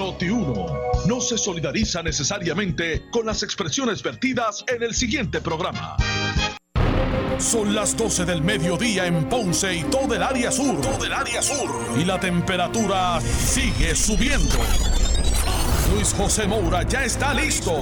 [0.00, 5.98] Noti1 no se solidariza necesariamente con las expresiones vertidas en el siguiente programa.
[7.38, 10.80] Son las 12 del mediodía en Ponce y todo el área sur.
[10.80, 11.70] Todo el área sur.
[11.98, 14.56] Y la temperatura sigue subiendo.
[15.92, 17.74] Luis José Moura ya está listo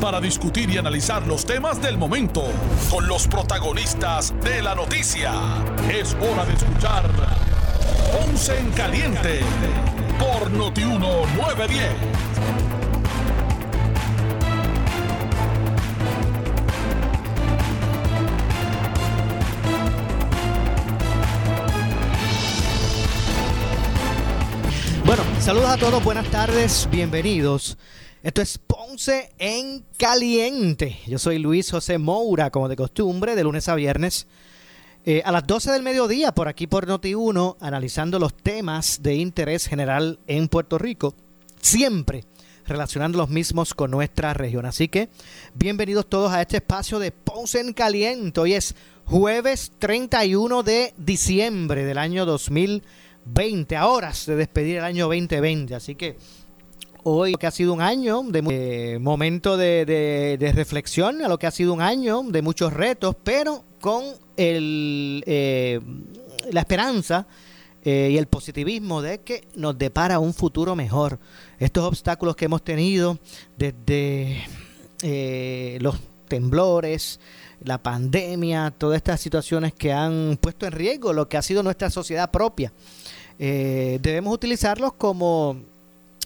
[0.00, 2.44] para discutir y analizar los temas del momento
[2.88, 5.32] con los protagonistas de la noticia.
[5.92, 7.10] Es hora de escuchar
[8.12, 9.40] Ponce en Caliente
[10.18, 12.26] por Notiuno 910.
[25.04, 27.78] Bueno, saludos a todos, buenas tardes, bienvenidos.
[28.22, 30.98] Esto es Ponce en Caliente.
[31.06, 34.26] Yo soy Luis José Moura, como de costumbre, de lunes a viernes.
[35.08, 39.68] Eh, a las 12 del mediodía, por aquí por Noti1, analizando los temas de interés
[39.68, 41.14] general en Puerto Rico,
[41.60, 42.24] siempre
[42.64, 44.66] relacionando los mismos con nuestra región.
[44.66, 45.08] Así que
[45.54, 48.40] bienvenidos todos a este espacio de Ponce en Caliente.
[48.40, 55.04] Hoy es jueves 31 de diciembre del año 2020, a horas de despedir el año
[55.04, 55.76] 2020.
[55.76, 56.16] Así que
[57.04, 61.46] hoy que ha sido un año de eh, momento de, de, reflexión, a lo que
[61.46, 65.80] ha sido un año de muchos retos, pero con el, eh,
[66.50, 67.26] la esperanza
[67.84, 71.18] eh, y el positivismo de que nos depara un futuro mejor.
[71.58, 73.18] Estos obstáculos que hemos tenido
[73.56, 74.44] desde
[75.80, 75.96] los
[76.28, 77.20] temblores,
[77.62, 81.90] la pandemia, todas estas situaciones que han puesto en riesgo lo que ha sido nuestra
[81.90, 82.72] sociedad propia.
[83.38, 85.56] debemos utilizarlos como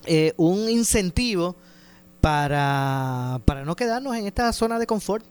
[0.07, 1.57] eh, un incentivo
[2.23, 5.25] para, para no quedarnos en esta zona de confort,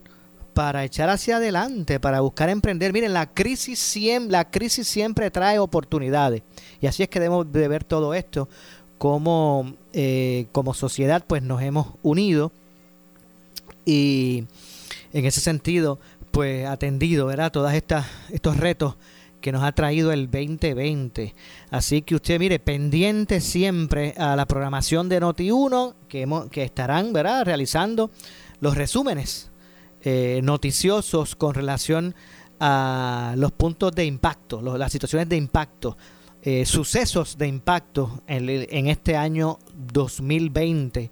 [0.53, 2.94] para echar hacia adelante, para buscar emprender.
[2.94, 6.44] Miren, la crisis, siempre, la crisis siempre trae oportunidades.
[6.81, 8.50] Y así es que debemos de ver todo esto,
[9.00, 12.52] como, eh, como sociedad pues nos hemos unido
[13.86, 14.45] y
[15.14, 16.00] en ese sentido
[16.31, 17.52] pues atendido ¿verdad?
[17.52, 18.97] todas estas estos retos
[19.41, 21.34] que nos ha traído el 2020.
[21.72, 27.45] Así que usted mire, pendiente siempre a la programación de Noti1, que, que estarán ¿verdad?
[27.45, 28.12] realizando
[28.59, 29.49] los resúmenes
[30.04, 32.16] eh, noticiosos con relación
[32.60, 35.98] a los puntos de impacto, las situaciones de impacto,
[36.42, 39.60] eh, sucesos de impacto en, este año
[39.94, 41.12] 2020.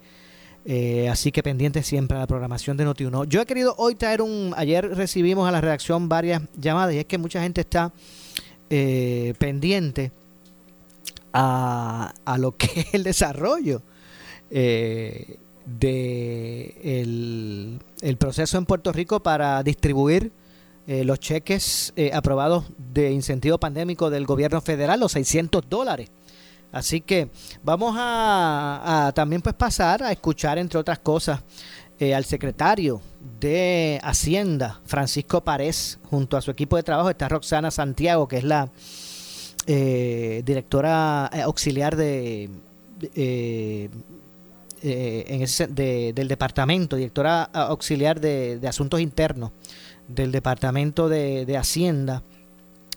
[0.70, 3.26] Eh, así que pendiente siempre a la programación de Noti1.
[3.26, 4.52] Yo he querido hoy traer un...
[4.56, 7.92] Ayer recibimos a la redacción varias llamadas y es que mucha gente está
[8.70, 10.12] eh, pendiente
[11.32, 13.82] a, lo que es el desarrollo
[14.50, 15.38] eh,
[15.78, 20.32] de el, proceso en Puerto Rico para distribuir
[20.86, 26.10] eh, los cheques aprobados de incentivo pandémico del gobierno federal, los 600 dólares.
[26.72, 27.30] Así que
[27.62, 31.40] vamos a, también pues pasar a escuchar, entre otras cosas,
[32.14, 33.00] al secretario
[33.40, 38.44] de Hacienda, Francisco Párez, junto a su equipo de trabajo está Roxana Santiago, que es
[38.44, 38.70] la
[39.70, 42.48] eh, directora eh, auxiliar de,
[44.82, 49.52] eh, del departamento, directora auxiliar de, Asuntos Internos
[50.06, 52.22] del Departamento de, Hacienda,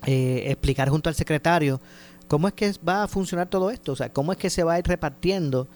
[0.04, 1.80] explicar junto al secretario
[2.28, 4.74] cómo es que va a funcionar todo esto, o sea, cómo es que se va
[4.74, 5.68] a ir repartiendo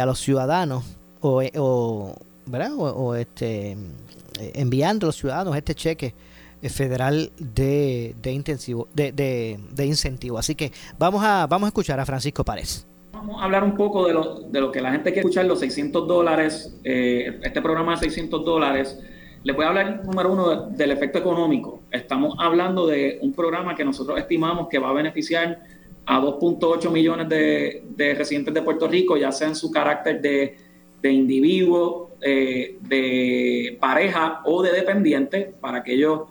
[0.00, 0.84] a los ciudadanos
[1.20, 2.14] o
[2.46, 2.72] ¿verdad?
[2.76, 6.14] O, este, eh, enviando a los ciudadanos este cheque
[6.62, 10.38] eh, federal de, de intensivo de, de, incentivo.
[10.38, 12.86] Así que vamos a, vamos a escuchar a Francisco Párez.
[13.14, 15.60] Vamos a hablar un poco de lo, de lo que la gente quiere escuchar, los
[15.60, 18.98] 600 dólares, eh, este programa de 600 dólares.
[19.44, 21.82] Les voy a hablar, número uno, del efecto económico.
[21.90, 25.62] Estamos hablando de un programa que nosotros estimamos que va a beneficiar
[26.06, 30.56] a 2.8 millones de, de residentes de Puerto Rico, ya sea en su carácter de
[31.04, 36.22] de individuo, eh, de pareja o de dependiente para aquellos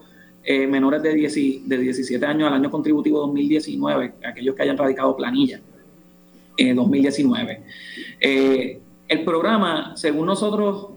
[0.44, 5.62] eh, menores de, de 17 años al año contributivo 2019, aquellos que hayan radicado planilla
[6.58, 7.64] en 2019.
[8.20, 10.94] Eh, el programa, según nosotros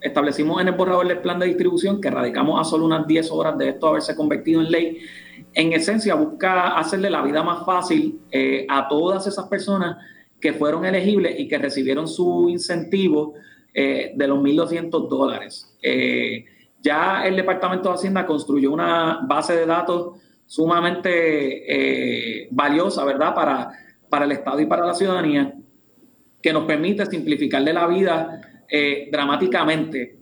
[0.00, 3.58] establecimos en el borrador del plan de distribución, que radicamos a solo unas 10 horas
[3.58, 4.98] de esto haberse convertido en ley,
[5.54, 8.20] en esencia busca hacerle la vida más fácil
[8.68, 9.96] a todas esas personas
[10.42, 13.34] que fueron elegibles y que recibieron su incentivo
[13.72, 15.74] eh, de los 1.200 dólares.
[15.80, 16.44] Eh,
[16.82, 23.70] ya el Departamento de Hacienda construyó una base de datos sumamente eh, valiosa, ¿verdad?, para,
[24.12, 25.54] para el Estado y para la ciudadanía,
[26.42, 28.42] que nos permite simplificarle la vida
[29.10, 30.18] dramáticamente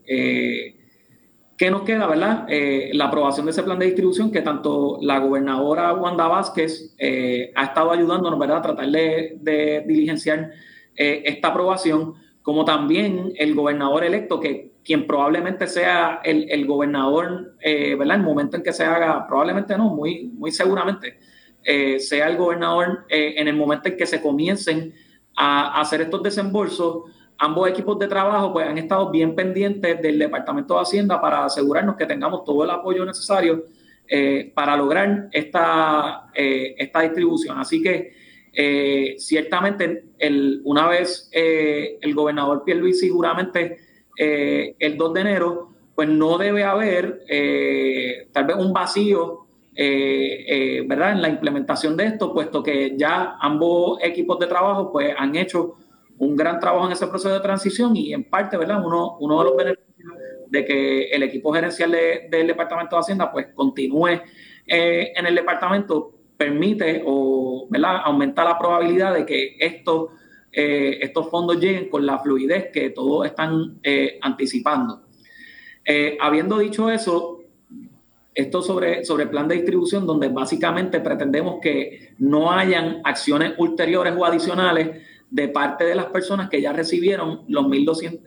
[1.60, 2.46] ¿Qué nos queda, verdad?
[2.48, 7.52] Eh, la aprobación de ese plan de distribución que tanto la gobernadora Wanda Vázquez eh,
[7.54, 8.56] ha estado ayudándonos, ¿verdad?
[8.56, 10.52] A tratar de, diligenciar
[10.96, 18.16] esta aprobación, como también el gobernador electo, que quien probablemente sea el, gobernador, ¿verdad?
[18.16, 21.18] El momento en que se haga, probablemente no, muy, muy seguramente,
[21.62, 24.94] sea el gobernador en el momento en que se comiencen
[25.36, 27.04] a hacer estos desembolsos
[27.40, 31.96] ambos equipos de trabajo pues, han estado bien pendientes del Departamento de Hacienda para asegurarnos
[31.96, 33.64] que tengamos todo el apoyo necesario
[34.06, 37.58] eh, para lograr esta, eh, esta distribución.
[37.58, 38.12] Así que
[38.52, 43.78] eh, ciertamente el, una vez el gobernador Pierluisi seguramente
[44.16, 47.24] el 2 de enero, pues no debe haber
[48.32, 49.46] tal vez un vacío
[50.86, 51.12] ¿verdad?
[51.12, 55.76] en la implementación de esto, puesto que ya ambos equipos de trabajo pues, han hecho
[56.18, 58.84] un gran trabajo en ese proceso de transición y en parte, ¿verdad?
[58.84, 60.12] Uno, uno de los beneficios
[60.48, 64.20] de que el equipo gerencial del Departamento de Hacienda pues continúe
[64.66, 68.02] eh, en el departamento permite o ¿verdad?
[68.04, 70.10] aumenta la probabilidad de que estos,
[70.52, 75.02] eh, estos fondos lleguen con la fluidez que todos están eh, anticipando.
[76.20, 77.39] habiendo dicho eso,
[78.34, 84.14] esto sobre, sobre el plan de distribución, donde básicamente pretendemos que no hayan acciones ulteriores
[84.16, 88.22] o adicionales de parte de las personas que ya recibieron los, 1200,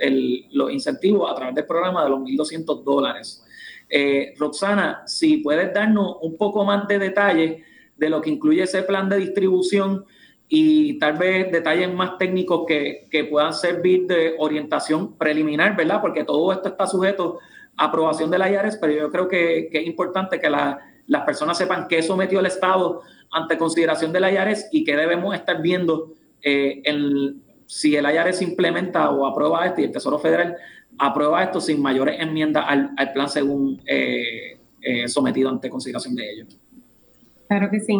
[0.51, 3.43] los incentivos a través del programa de los 1.200 dólares.
[3.89, 7.63] Eh, Roxana, si puedes darnos un poco más de detalles
[7.97, 10.05] de lo que incluye ese plan de distribución
[10.47, 16.01] y tal vez detalles más técnicos que, puedan servir de orientación preliminar, ¿verdad?
[16.01, 17.39] Porque todo esto está sujeto
[17.77, 22.01] aprobación de la IARES, pero yo creo que, es importante que las personas sepan qué
[22.01, 26.81] sometió el Estado ante consideración de la IARES y qué debemos estar viendo eh,
[27.65, 30.55] si el IRS implementa o aprueba esto y el Tesoro Federal
[30.99, 36.59] aprueba esto sin mayores enmiendas al, plan según eh, eh, sometido ante consideración de ellos.
[37.47, 37.97] Claro que sí.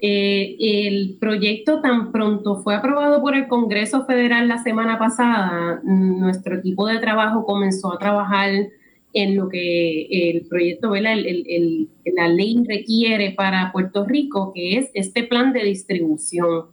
[0.00, 6.86] el proyecto tan pronto fue aprobado por el Congreso Federal la semana pasada, nuestro equipo
[6.86, 8.50] de trabajo comenzó a trabajar
[9.12, 15.52] en lo que el proyecto, la ley requiere para Puerto Rico, que es este plan
[15.52, 16.66] de distribución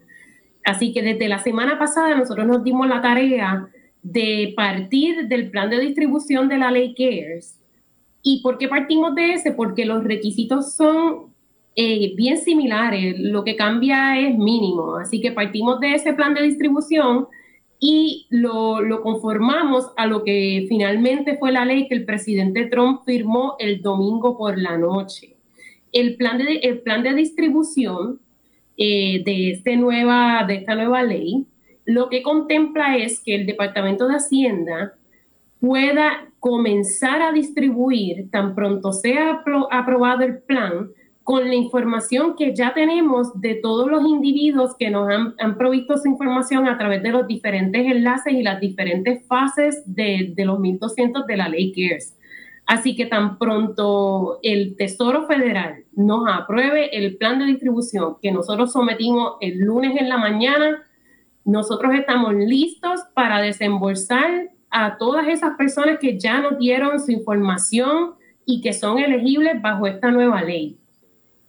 [0.66, 3.70] Así que desde la semana pasada nosotros nos dimos la tarea
[4.02, 7.62] de partir del plan de distribución de la ley CARES.
[8.24, 9.52] ¿Y por qué partimos de ese?
[9.52, 11.28] Porque los requisitos son
[11.76, 14.96] eh, bien similares, lo que cambia es mínimo.
[14.96, 17.28] Así que partimos de ese plan de distribución
[17.80, 23.01] y lo, lo, conformamos a lo que finalmente fue la ley que el presidente Trump
[23.06, 25.36] firmó el domingo por la noche.
[25.92, 28.19] El plan de, el plan de distribución
[28.77, 31.45] eh, de, este nueva, de esta nueva ley,
[31.86, 34.95] lo que contempla es que el Departamento de Hacienda
[35.60, 39.42] pueda comenzar a distribuir, tan pronto sea
[39.72, 40.89] aprobado el plan,
[41.25, 45.98] con la información que ya tenemos de todos los individuos que nos han, han provisto
[45.98, 50.60] su información a través de los diferentes enlaces y las diferentes fases de, de los
[50.60, 52.16] 1200 de la ley CARES.
[52.68, 58.72] Así que tan pronto el Tesoro Federal nos apruebe el plan de distribución que nosotros
[58.72, 60.83] sometimos el lunes en la mañana,
[61.44, 68.13] nosotros estamos listos para desembolsar a todas esas personas que ya nos dieron su información
[68.45, 70.77] y que son elegibles bajo esta nueva ley.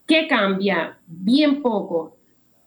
[0.06, 0.98] ¿Qué cambia?
[1.06, 2.16] Bien poco.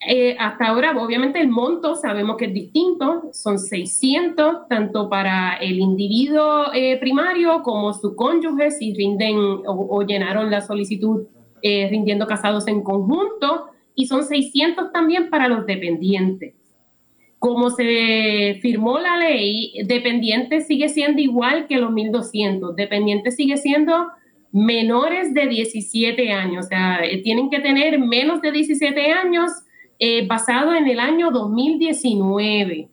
[0.08, 5.80] Eh, hasta ahora, obviamente, el monto sabemos que es distinto, son 600, tanto para el
[5.80, 11.28] individuo eh, primario como su cónyuge, si rinden o, llenaron la solicitud
[11.62, 16.56] eh, rindiendo casados en conjunto, y son 600 también para los dependientes.
[17.38, 24.08] Como se firmó la ley, dependiente sigue siendo igual que los 1.200, dependiente sigue siendo
[24.52, 29.52] menores de 17 años, o sea, tienen que tener menos de 17 años
[30.00, 32.88] eh, basado en el año 2019.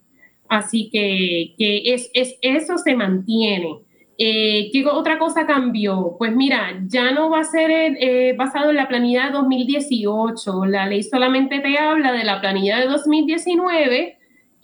[0.48, 2.10] Así que, es,
[2.40, 3.78] eso se mantiene.
[4.18, 6.16] Eh, ¿Qué otra cosa cambió?
[6.18, 10.66] Pues mira, ya no va a ser eh, basado en la planilla de 2018.
[10.66, 14.16] La ley solamente te habla de la planilla de 2019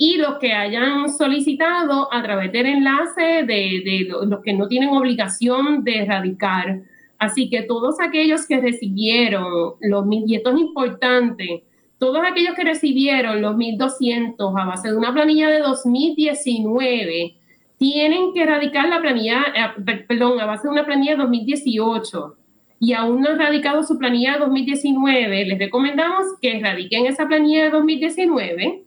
[0.04, 4.88] y los que hayan solicitado a través del enlace de, de los que no tienen
[4.88, 6.80] obligación de erradicar.
[7.21, 11.62] Así que todos aquellos que recibieron los, y esto es importante,
[11.99, 17.37] todos aquellos que recibieron los 1.200 a base de una planilla de 2019
[17.78, 22.37] tienen que erradicar la planilla, eh, perdón, a base de una planilla de 2018
[22.80, 27.62] y aún no han radicado su planilla de 2019, les recomendamos que erradiquen esa planilla
[27.66, 28.82] de 2019.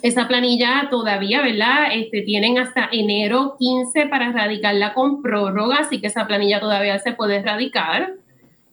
[0.00, 1.88] Esa planilla todavía, ¿verdad?
[1.92, 7.12] Este, tienen hasta enero 15 para erradicarla con prórroga, así que esa planilla todavía se
[7.12, 8.14] puede erradicar.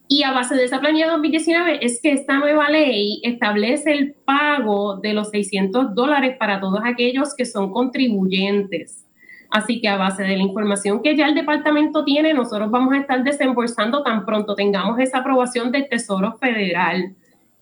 [0.08, 4.98] Y a base de esa planilla 2019 es que esta nueva ley establece el pago
[4.98, 9.06] de los 600 dólares para todos aquellos que son contribuyentes.
[9.52, 13.00] Así que a base de la información que ya el departamento tiene, nosotros vamos a
[13.00, 17.16] estar desembolsando tan pronto tengamos esa aprobación del Tesoro Federal.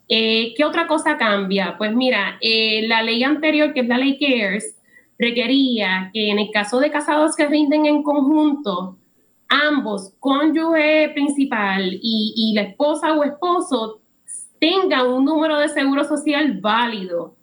[0.10, 1.76] Eh, ¿Qué otra cosa cambia?
[1.78, 4.78] Pues mira, eh, la ley anterior, que es la ley CARES,
[5.20, 8.98] requería que en el caso de casados que rinden en conjunto,
[9.50, 14.02] ambos, cónyuge principal y, la esposa o esposo,
[14.60, 17.36] tengan un número de seguro social válido.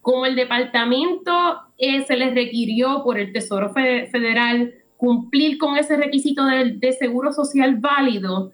[0.00, 1.32] Como el departamento
[1.78, 7.32] eh, se les requirió por el Tesoro Federal cumplir con ese requisito de, de seguro
[7.32, 8.52] social válido,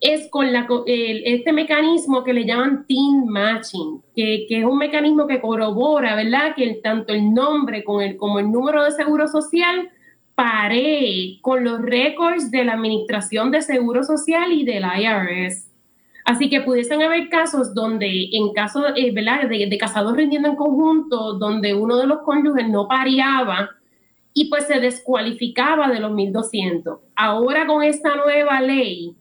[0.00, 5.26] es con la, este mecanismo que le llaman team matching, que, que, es un mecanismo
[5.26, 6.54] que corrobora, ¿verdad?
[6.54, 9.90] Que tanto el nombre con el, como el número de seguro social
[10.34, 15.68] pare con los récords de la Administración de Seguro Social y del IRS.
[16.24, 19.48] Así que pudiesen haber casos donde, en caso eh, ¿verdad?
[19.48, 23.70] De, de, casados rindiendo en conjunto, donde uno de los cónyuges no pareaba
[24.32, 27.00] y pues se descualificaba de los 1.200.
[27.16, 29.16] Ahora con esta nueva ley,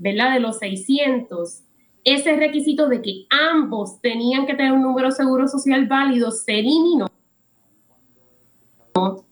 [0.00, 0.32] ¿verdad?
[0.34, 1.62] De los 600,
[2.04, 7.06] ese requisito de que ambos tenían que tener un número seguro social válido se eliminó.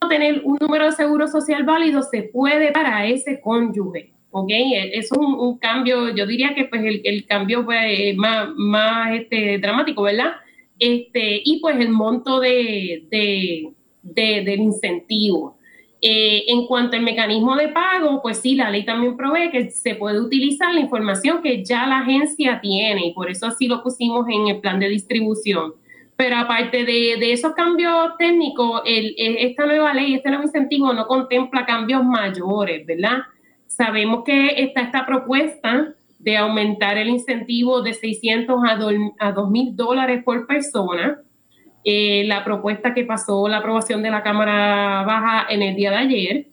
[0.07, 4.13] Tener un número de seguro social válido se puede para ese cónyuge.
[4.31, 4.49] ¿ok?
[4.93, 10.33] Es un, cambio, yo diría que pues el, cambio fue más, más este, dramático, ¿verdad?
[10.77, 13.73] Este, y pues el monto de, de,
[14.03, 15.57] de del incentivo.
[16.01, 19.95] Eh, en cuanto al mecanismo de pago, pues sí, la ley también provee que se
[19.95, 24.25] puede utilizar la información que ya la agencia tiene y por eso así lo pusimos
[24.29, 25.73] en el plan de distribución.
[26.15, 31.65] Pero aparte de, esos cambios técnicos, el, esta nueva ley, este nuevo incentivo no contempla
[31.65, 33.19] cambios mayores, ¿verdad?
[33.67, 40.47] Sabemos que está esta propuesta de aumentar el incentivo de 600 a 2.000 dólares por
[40.47, 41.21] persona
[41.83, 45.97] eh, la propuesta que pasó la aprobación de la Cámara Baja en el día de
[45.97, 46.47] ayer,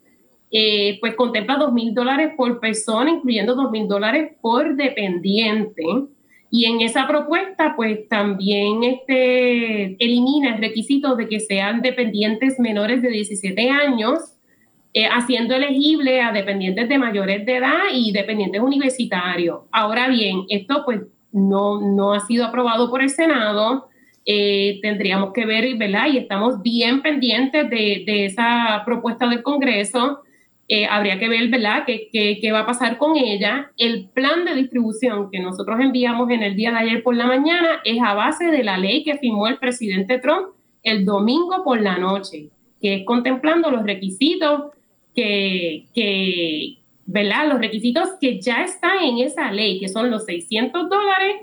[0.50, 5.83] eh, pues contempla dos mil dólares por persona, incluyendo dos mil dólares por dependiente.
[6.50, 13.02] Y en esa propuesta, pues también este, elimina el requisito de que sean dependientes menores
[13.02, 14.21] de 17 años,
[14.95, 19.62] eh, haciendo elegible a dependientes de mayores de edad y dependientes universitarios.
[19.73, 21.02] Ahora bien, esto pues
[21.33, 23.88] no, no ha sido aprobado por el Senado.
[24.28, 26.09] Eh, tendríamos que ver, ¿verdad?
[26.12, 30.23] Y estamos bien pendientes de, de esa propuesta del Congreso.
[30.68, 33.71] Eh, habría que ver, ¿verdad?, qué, qué, qué va a pasar con ella.
[33.78, 37.80] El plan de distribución que nosotros enviamos en el día de ayer por la mañana
[37.85, 40.49] es a base de la ley que firmó el presidente Trump
[40.83, 44.73] el domingo por la noche, que es contemplando los requisitos
[45.14, 47.49] que, que ¿verdad?
[47.49, 51.37] Los requisitos que ya están en esa ley, que son los 600 dólares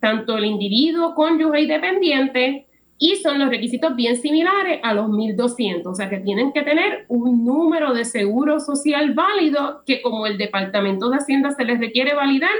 [0.00, 2.66] tanto el individuo, cónyuge y dependiente,
[2.98, 7.04] y son los requisitos bien similares a los 1.200, o sea que tienen que tener
[7.08, 12.14] un número de seguro social válido que como el Departamento de Hacienda se les requiere
[12.14, 12.54] validar,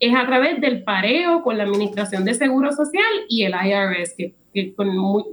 [0.00, 4.34] es a través del pareo con la Administración de Seguro Social y el IRS, que,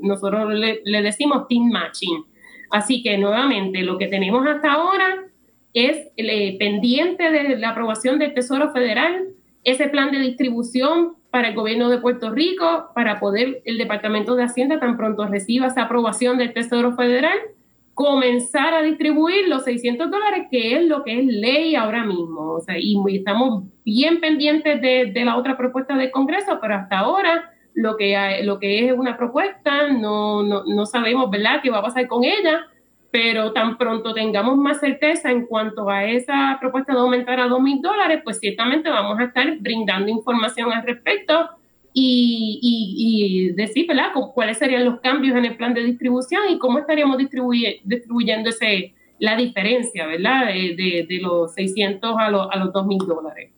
[0.02, 2.24] nosotros le, le decimos team matching.
[2.70, 5.26] Así que nuevamente lo que tenemos hasta ahora
[5.74, 9.30] es el, pendiente de la aprobación del Tesoro Federal,
[9.64, 14.44] ese plan de distribución para el gobierno de Puerto Rico, para poder el Departamento de
[14.44, 17.38] Hacienda, tan pronto reciba esa aprobación del Tesoro Federal,
[17.94, 22.54] comenzar a distribuir los 600 dólares, que es lo que es ley ahora mismo.
[22.54, 27.52] O sea, y estamos bien pendientes de, la otra propuesta del Congreso, pero hasta ahora
[27.74, 31.84] lo que, lo que es una propuesta, no, no, no sabemos, ¿verdad?, qué va a
[31.84, 32.68] pasar con ella
[33.12, 37.62] pero tan pronto tengamos más certeza en cuanto a esa propuesta de aumentar a dos
[37.62, 41.50] mil dólares, pues ciertamente vamos a estar brindando información al respecto
[41.92, 47.18] y, decir, ¿verdad?, cuáles serían los cambios en el plan de distribución y cómo estaríamos
[47.18, 53.52] distribuyendo ese, la diferencia, ¿verdad?, de, los 600 a, los, a los 2 mil dólares.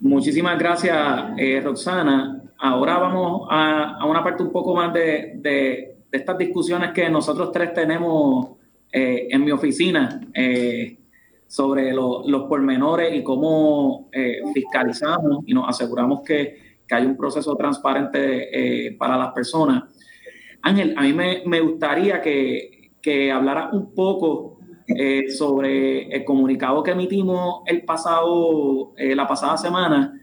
[0.00, 0.96] Muchísimas gracias,
[1.36, 2.42] eh, Roxana.
[2.58, 7.08] Ahora vamos a, a, una parte un poco más de, de de estas discusiones que
[7.10, 8.58] nosotros tres tenemos
[8.90, 10.96] eh, en mi oficina eh,
[11.46, 17.54] sobre los pormenores y cómo eh, fiscalizamos y nos aseguramos que, que hay un proceso
[17.56, 19.84] transparente para las personas.
[20.62, 24.58] Ángel, a mí me, me gustaría que, que hablara un poco
[25.28, 30.18] sobre el comunicado que emitimos el pasado, la pasada semana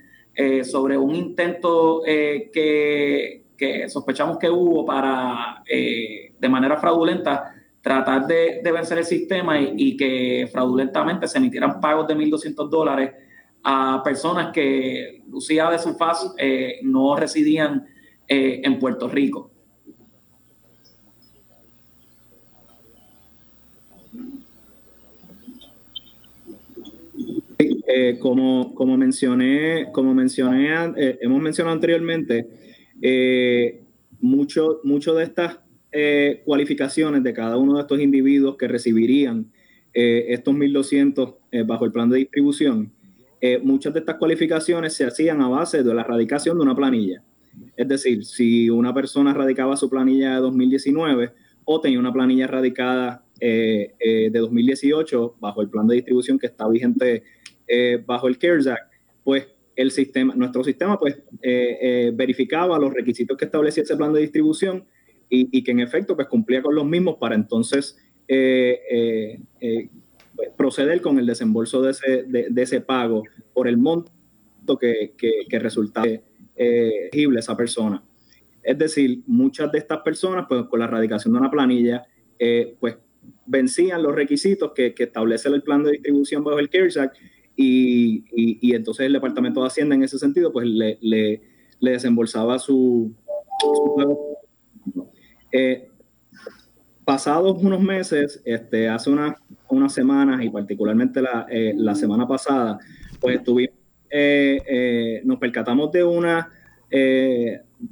[0.63, 8.61] sobre un intento que, que sospechamos que hubo para, eh, de manera fraudulenta, tratar de,
[8.63, 13.11] vencer el sistema y, que fraudulentamente se emitieran pagos de 1.200 dólares
[13.63, 17.85] a personas que Lucía de su faz eh, no residían
[18.27, 19.51] eh, en Puerto Rico.
[27.97, 32.45] Eh, como, como mencioné, como mencioné, eh, hemos mencionado anteriormente,
[33.01, 33.81] eh,
[34.21, 35.59] mucho de estas
[36.43, 39.49] cualificaciones de cada uno de estos individuos que recibirían
[39.93, 42.91] estos 1.200 bajo el plan de distribución,
[43.63, 47.23] muchas de estas cualificaciones se hacían a base de la radicación de una planilla.
[47.77, 51.31] Es decir, si una persona radicaba su planilla de 2019
[51.63, 57.23] o tenía una planilla radicada de 2018 bajo el plan de distribución que está vigente
[57.67, 58.91] eh, bajo el CARES Act,
[59.23, 64.13] pues el sistema, nuestro sistema pues eh, eh, verificaba los requisitos que establecía ese plan
[64.13, 64.85] de distribución
[65.27, 69.39] y, que en efecto pues cumplía con los mismos para entonces pues,
[70.55, 74.11] proceder con el desembolso de ese, de, ese, pago por el monto
[74.79, 76.07] que, que, resultaba
[76.55, 78.01] elegible esa persona.
[78.63, 82.05] Es decir, muchas de estas personas, pues con la erradicación de una planilla,
[82.79, 82.97] pues
[83.47, 87.17] vencían los requisitos que, que, establece el plan de distribución bajo el CARES Act
[87.55, 91.41] y, entonces el Departamento de Hacienda en ese sentido pues le, le,
[91.79, 93.13] desembolsaba su,
[95.51, 95.87] eh,
[97.03, 99.11] pasados unos meses, este, hace
[99.69, 102.79] unas semanas y particularmente la, eh, la semana pasada,
[103.19, 103.75] pues estuvimos,
[104.09, 106.51] eh, nos percatamos de una,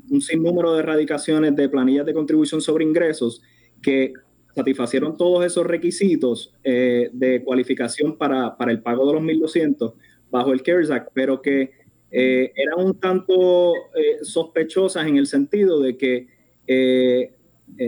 [0.10, 3.42] un sinnúmero de erradicaciones de planillas de contribución sobre ingresos
[3.82, 4.14] que
[4.56, 9.94] satisfacieron todos esos requisitos eh, de cualificación para, el pago de los 1.200
[10.30, 11.72] bajo el CARES Act, pero que
[12.12, 16.28] eh, eran un tanto eh, sospechosas en el sentido de que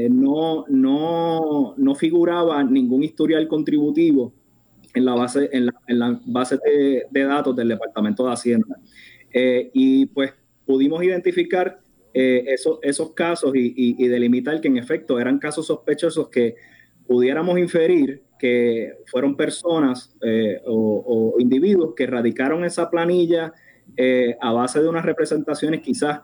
[0.10, 4.34] no, no, no, figuraba ningún historial contributivo
[4.93, 6.57] en la base, en la, base
[7.12, 8.77] de, datos del Departamento de Hacienda.
[9.31, 10.34] y pues
[10.65, 11.79] pudimos identificar
[12.17, 16.55] eh, esos, casos y, delimitar que en efecto eran casos sospechosos que
[17.05, 23.51] pudiéramos inferir que fueron personas eh, o, individuos que radicaron esa planilla
[23.98, 26.22] eh, a base de unas representaciones quizás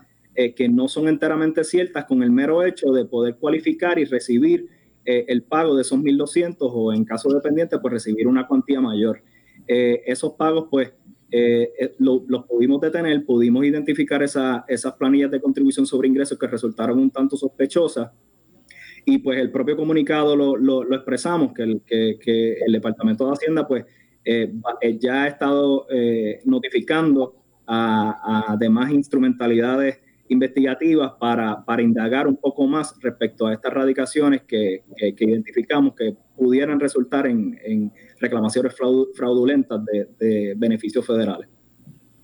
[0.55, 4.69] que no son enteramente ciertas con el mero hecho de poder cualificar y recibir
[5.03, 9.21] el pago de esos 1.200 o en caso dependiente pues recibir una cuantía mayor.
[9.67, 10.93] esos pagos pues
[11.31, 16.99] eh, eh los pudimos detener, pudimos identificar esas planillas de contribución sobre ingresos que resultaron
[16.99, 18.11] un tanto sospechosas.
[19.05, 23.85] Y pues el propio comunicado lo, expresamos, que el, que, el, Departamento de Hacienda pues
[24.23, 25.87] eh, eh, ya ha estado
[26.45, 34.83] notificando a, demás instrumentalidades investigativas para, indagar un poco más respecto a estas radicaciones que,
[34.97, 37.91] identificamos que pudieran resultar en
[38.21, 38.75] reclamaciones
[39.15, 41.49] fraudulentas de, beneficios federales.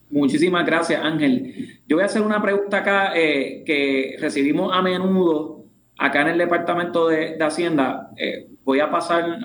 [0.10, 1.82] Muchísimas gracias, Ángel.
[1.88, 5.66] Yo voy a hacer una pregunta acá eh, que recibimos a menudo
[5.98, 8.12] acá en el Departamento de, Hacienda.
[8.16, 9.40] Eh, voy a pasar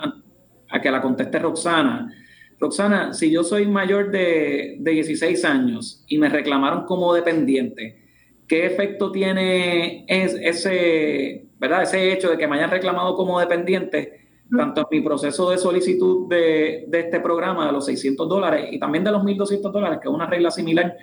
[0.68, 2.12] a, que la conteste Roxana.
[2.60, 8.02] Roxana, si yo soy mayor de, de 16 años y me reclamaron como dependiente,
[8.46, 11.82] ¿qué efecto tiene ese, ¿verdad?
[11.82, 14.21] ese hecho de que me hayan reclamado como dependiente
[14.56, 19.04] tanto en mi proceso de solicitud de, este programa de los 600 dólares y también
[19.04, 20.96] de los 1.200 dólares, que es una regla similar,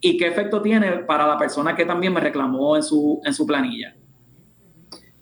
[0.00, 3.46] y qué efecto tiene para la persona que también me reclamó en su, en su
[3.46, 3.94] planilla.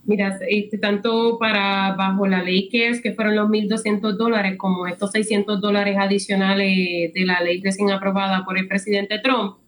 [0.04, 4.86] Mira, este, tanto para bajo la ley que es que fueron los 1.200 dólares, como
[4.86, 9.58] estos 600 dólares adicionales de la ley recién aprobada por el presidente Trump,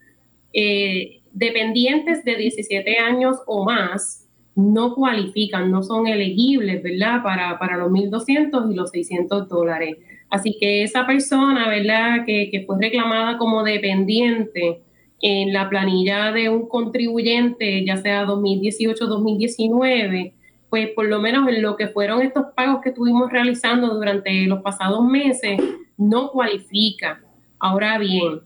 [0.52, 4.23] eh, dependientes de 17 años o más
[4.56, 7.22] no cualifican, no son elegibles, ¿verdad?
[7.22, 9.96] Para, para los 1.200 y los 600 dólares.
[10.30, 12.24] Así que esa persona, ¿verdad?
[12.24, 14.80] Que, que fue reclamada como dependiente
[15.20, 20.34] en la planilla de un contribuyente, ya sea 2018 2019,
[20.68, 24.60] pues por lo menos en lo que fueron estos pagos que estuvimos realizando durante los
[24.60, 25.58] pasados meses,
[25.96, 27.22] no cualifica.
[27.58, 28.40] Ahora bien,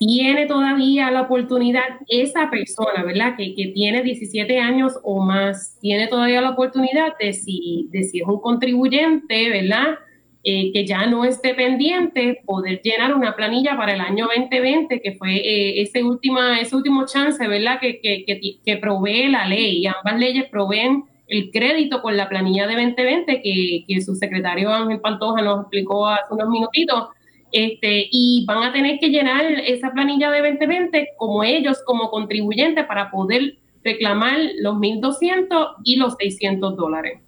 [0.00, 3.36] tiene todavía la oportunidad, esa persona, ¿verdad?
[3.36, 8.20] Que, que, tiene 17 años o más, tiene todavía la oportunidad de si, de si
[8.20, 9.98] es un contribuyente, ¿verdad?
[10.42, 15.12] Eh, que ya no esté pendiente, poder llenar una planilla para el año 2020, que
[15.12, 17.78] fue eh, ese, última, ese último chance, ¿verdad?
[17.78, 18.24] Que, que,
[18.64, 19.84] que, provee la ley.
[19.84, 25.00] Ambas leyes proveen el crédito con la planilla de 2020 que, que su secretario Ángel
[25.00, 27.08] Pantoja nos explicó hace unos minutitos
[27.52, 32.86] este, y van a tener que llenar esa planilla de 2020 como ellos, como contribuyentes,
[32.86, 37.20] para poder reclamar los 1.200 y los 600 dólares.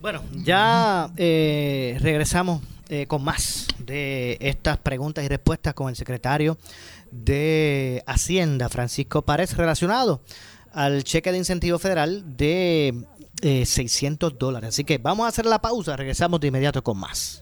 [0.00, 6.56] Bueno, ya eh, regresamos eh, con más de estas preguntas y respuestas con el secretario
[7.10, 10.22] de Hacienda, Francisco Párez, relacionado
[10.72, 13.04] al cheque de incentivo federal de
[13.42, 14.70] 600 dólares.
[14.70, 17.41] Así que vamos a hacer la pausa, regresamos de inmediato con más.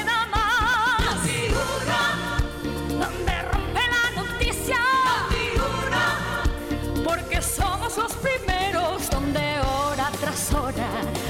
[10.31, 10.87] hora tras hora,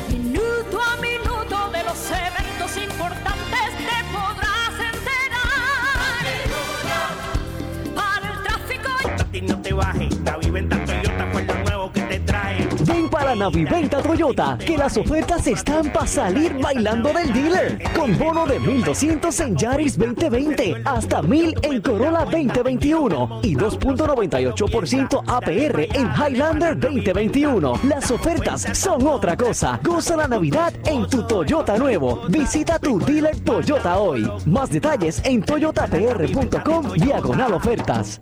[0.09, 6.25] minuto a minuto de los eventos importantes te podrás enterar.
[7.95, 8.89] Para el tráfico.
[9.19, 11.60] A ti no te bajes, la viventa Toyota
[12.85, 17.81] Ven para Naviventa Toyota, que las ofertas están para salir bailando del dealer.
[17.95, 25.79] Con bono de 1200 en Yaris 2020, hasta 1000 en Corolla 2021 y 2.98% APR
[25.95, 27.73] en Highlander 2021.
[27.83, 29.79] Las ofertas son otra cosa.
[29.83, 32.21] Goza la Navidad en tu Toyota nuevo.
[32.29, 34.29] Visita tu dealer Toyota hoy.
[34.45, 38.21] Más detalles en toyotapr.com diagonal ofertas.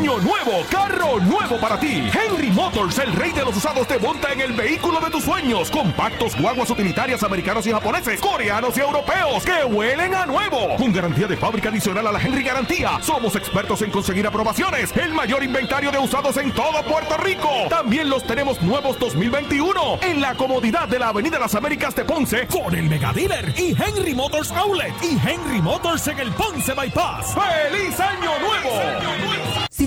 [0.00, 2.10] nuevo, carro nuevo para ti.
[2.12, 5.70] Henry Motors, el rey de los usados, te monta en el vehículo de tus sueños.
[5.70, 10.76] Compactos, guaguas utilitarias americanos y japoneses, coreanos y europeos que huelen a nuevo.
[10.76, 12.98] Con garantía de fábrica adicional a la Henry Garantía.
[13.02, 14.96] Somos expertos en conseguir aprobaciones.
[14.96, 17.50] El mayor inventario de usados en todo Puerto Rico.
[17.68, 22.46] También los tenemos nuevos 2021 en la comodidad de la Avenida Las Américas de Ponce
[22.46, 27.34] con el Mega Dealer y Henry Motors Outlet y Henry Motors en el Ponce Bypass.
[27.34, 29.60] ¡Feliz Año Nuevo!
[29.70, 29.86] Si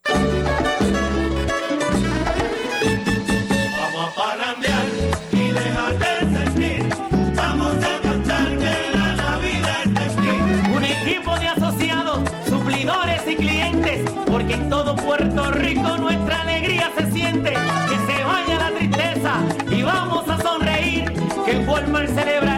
[0.07, 0.33] Vamos
[4.07, 4.85] a parrandear
[5.31, 6.89] y déjate sentir.
[7.35, 10.29] Vamos a cantar que la Navidad es aquí.
[10.75, 17.11] Un equipo de asociados, suplidores y clientes, porque en todo Puerto Rico nuestra alegría se
[17.11, 17.51] siente.
[17.51, 19.33] Que se vaya la tristeza
[19.69, 21.13] y vamos a sonreír.
[21.45, 22.50] Que en Walmart celebraremos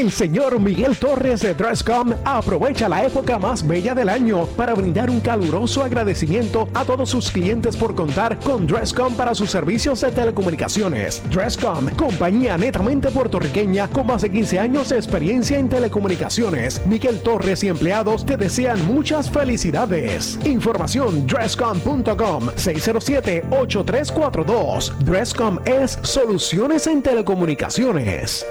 [0.00, 5.10] El señor Miguel Torres de Dresscom aprovecha la época más bella del año para brindar
[5.10, 10.10] un caluroso agradecimiento a todos sus clientes por contar con Dresscom para sus servicios de
[10.10, 11.22] telecomunicaciones.
[11.30, 16.80] Dresscom, compañía netamente puertorriqueña con más de 15 años de experiencia en telecomunicaciones.
[16.86, 20.38] Miguel Torres y empleados te desean muchas felicidades.
[20.46, 24.96] Información dresscom.com 607-8342.
[25.00, 28.46] Dresscom es soluciones en telecomunicaciones.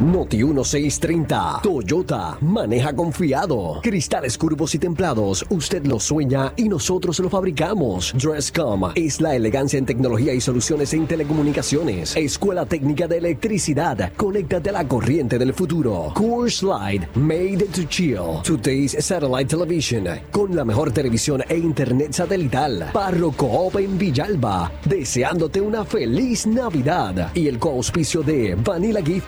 [0.00, 1.60] Noti 1630.
[1.62, 2.38] Toyota.
[2.40, 3.80] Maneja confiado.
[3.82, 5.44] Cristales curvos y templados.
[5.50, 8.14] Usted los sueña y nosotros lo fabricamos.
[8.16, 12.16] Dresscom es la elegancia en tecnología y soluciones en telecomunicaciones.
[12.16, 14.14] Escuela Técnica de Electricidad.
[14.16, 16.12] Conéctate a la corriente del futuro.
[16.14, 17.02] Course Light.
[17.14, 18.40] Made to chill.
[18.42, 20.08] Today's Satellite Television.
[20.30, 22.88] Con la mejor televisión e internet satelital.
[22.90, 24.72] Parro Coop en Villalba.
[24.86, 27.32] Deseándote una feliz Navidad.
[27.34, 29.26] Y el coauspicio de Vanilla Gift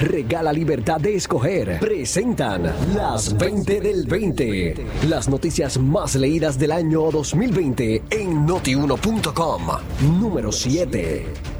[0.00, 1.78] Regala libertad de escoger.
[1.78, 2.64] Presentan
[2.96, 4.74] las 20 del 20.
[5.08, 9.62] Las noticias más leídas del año 2020 en notiuno.com.
[10.18, 11.55] Número 7.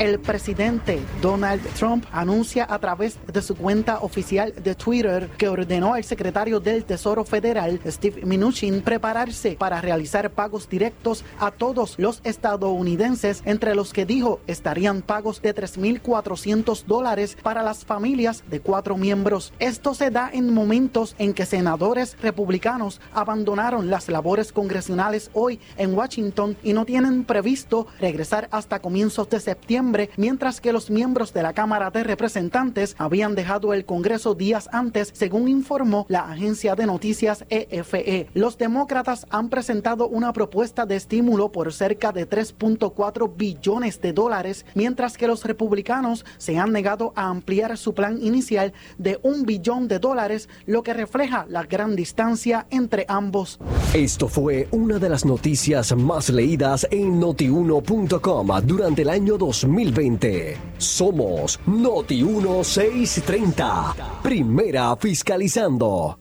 [0.00, 5.92] El presidente Donald Trump anuncia a través de su cuenta oficial de Twitter que ordenó
[5.92, 12.22] al secretario del Tesoro Federal, Steve Mnuchin, prepararse para realizar pagos directos a todos los
[12.24, 18.96] estadounidenses, entre los que dijo estarían pagos de 3.400 dólares para las familias de cuatro
[18.96, 19.52] miembros.
[19.58, 25.92] Esto se da en momentos en que senadores republicanos abandonaron las labores congresionales hoy en
[25.92, 31.42] Washington y no tienen previsto regresar hasta comienzos de septiembre mientras que los miembros de
[31.42, 36.86] la Cámara de Representantes habían dejado el Congreso días antes, según informó la agencia de
[36.86, 38.28] noticias EFE.
[38.34, 44.64] Los demócratas han presentado una propuesta de estímulo por cerca de 3.4 billones de dólares,
[44.74, 49.88] mientras que los republicanos se han negado a ampliar su plan inicial de un billón
[49.88, 53.58] de dólares, lo que refleja la gran distancia entre ambos.
[53.94, 59.36] Esto fue una de las noticias más leídas en notiuno.com durante el año
[59.84, 60.58] 2020.
[60.78, 63.94] Somos Noti 1630.
[64.22, 66.18] Primera fiscalizando.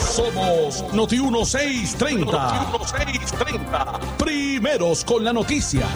[0.00, 2.70] Somos Noti 1630.
[2.72, 4.00] Noti 1630.
[4.18, 5.86] Primeros con la noticia.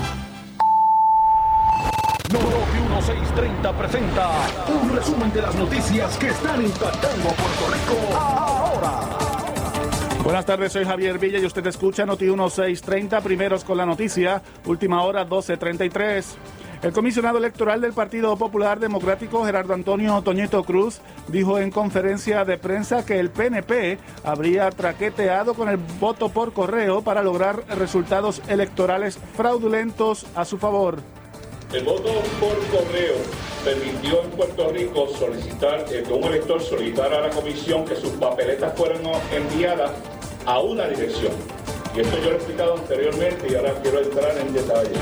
[2.33, 4.31] Noti 1630 presenta
[4.69, 9.14] un resumen de las noticias que están impactando a Puerto Rico ahora.
[10.25, 15.03] Buenas tardes, soy Javier Villa y usted escucha Noti 1630, primeros con la noticia, última
[15.03, 16.39] hora 1233.
[16.81, 22.57] El comisionado electoral del Partido Popular Democrático, Gerardo Antonio Toñito Cruz, dijo en conferencia de
[22.57, 29.19] prensa que el PNP habría traqueteado con el voto por correo para lograr resultados electorales
[29.37, 31.01] fraudulentos a su favor.
[31.71, 32.11] El voto
[32.41, 33.17] por correo
[33.63, 38.75] permitió en Puerto Rico solicitar que un elector solicitara a la comisión que sus papeletas
[38.77, 39.91] fueran enviadas
[40.47, 41.33] a una dirección.
[41.95, 44.99] Y esto yo lo he explicado anteriormente y ahora quiero entrar en detalles.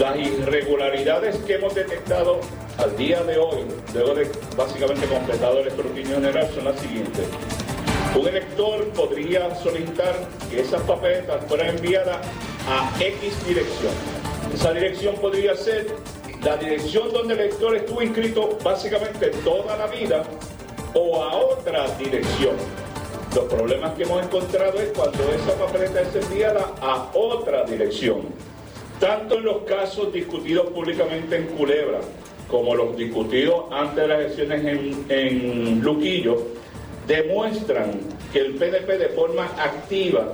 [0.00, 2.40] Las irregularidades que hemos detectado
[2.78, 7.24] al día de hoy, luego de básicamente completado el escrutinio general, son las siguientes.
[8.14, 10.14] Un elector podría solicitar
[10.50, 12.18] que esas papeletas fueran enviadas
[12.68, 13.92] a X dirección.
[14.54, 15.86] Esa dirección podría ser
[16.42, 20.22] la dirección donde el elector estuvo inscrito básicamente toda la vida
[20.94, 22.56] o a otra dirección.
[23.36, 28.22] Los problemas que hemos encontrado es cuando esa papeleta es enviada a otra dirección.
[28.98, 32.00] Tanto en los casos discutidos públicamente en Culebra
[32.48, 34.64] como los discutidos antes de las elecciones
[35.10, 36.46] en, Luquillo,
[37.06, 38.00] demuestran
[38.32, 40.32] que el PNP de forma activa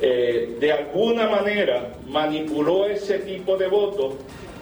[0.00, 4.14] eh, de alguna manera manipuló ese tipo de votos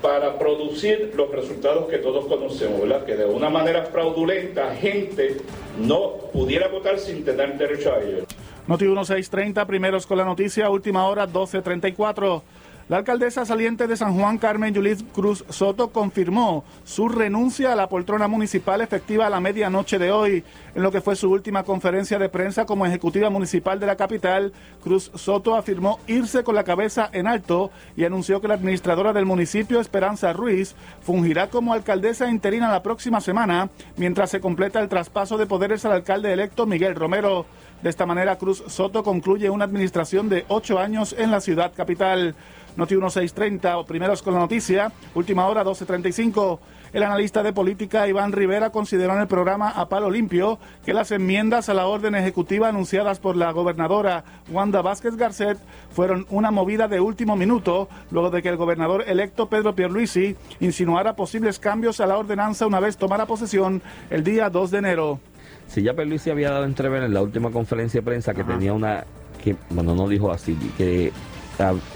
[0.07, 3.05] para producir los resultados que todos conocemos, ¿verdad?
[3.05, 5.39] Que de una manera fraudulenta gente
[5.81, 8.25] no pudiera votar sin tener derecho a ello.
[8.69, 12.41] Noti 1630, primeros con la noticia, última hora 1234.
[12.89, 17.89] La alcaldesa saliente de San Juan, Carmen Yulis Cruz Soto, confirmó su renuncia a la
[17.89, 20.45] poltrona municipal efectiva a la medianoche de hoy.
[20.73, 24.53] En lo que fue su última conferencia de prensa como ejecutiva municipal de la capital,
[24.85, 29.27] Cruz Soto afirmó irse con la cabeza en alto y anunció que la administradora del
[29.27, 35.37] municipio, Esperanza Ruiz, fungirá como alcaldesa interina la próxima semana, mientras se completa el traspaso
[35.39, 37.47] de poderes al alcalde electo Miguel Romero.
[37.83, 42.35] De esta manera, Cruz Soto concluye una administración de ocho años en la ciudad capital.
[42.77, 46.61] Noti 1630, primeros con la noticia, última hora 1235.
[46.93, 51.11] El analista de política Iván Rivera consideró en el programa A Palo Limpio que las
[51.11, 55.59] enmiendas a la orden ejecutiva anunciadas por la gobernadora Wanda Vázquez Garcet
[55.91, 61.17] fueron una movida de último minuto, luego de que el gobernador electo Pedro Pierluisi insinuara
[61.17, 65.21] posibles cambios a la ordenanza una vez tomara posesión el día 2 de enero.
[65.69, 69.05] Si ya Pierluisi había dado entrever en la última conferencia de prensa que tenía una,
[69.43, 71.13] que, bueno, no dijo así, que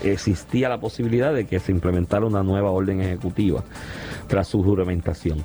[0.03, 3.63] existía la posibilidad de que se implementara una nueva orden ejecutiva
[4.27, 5.45] tras su juramentación.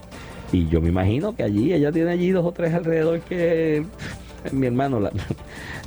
[0.52, 3.86] Y yo me imagino que allí, ella tiene allí dos o tres alrededor que,
[4.52, 5.12] mi hermano, la,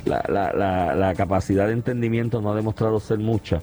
[0.05, 3.61] la, la, capacidad de entendimiento no ha demostrado ser mucha.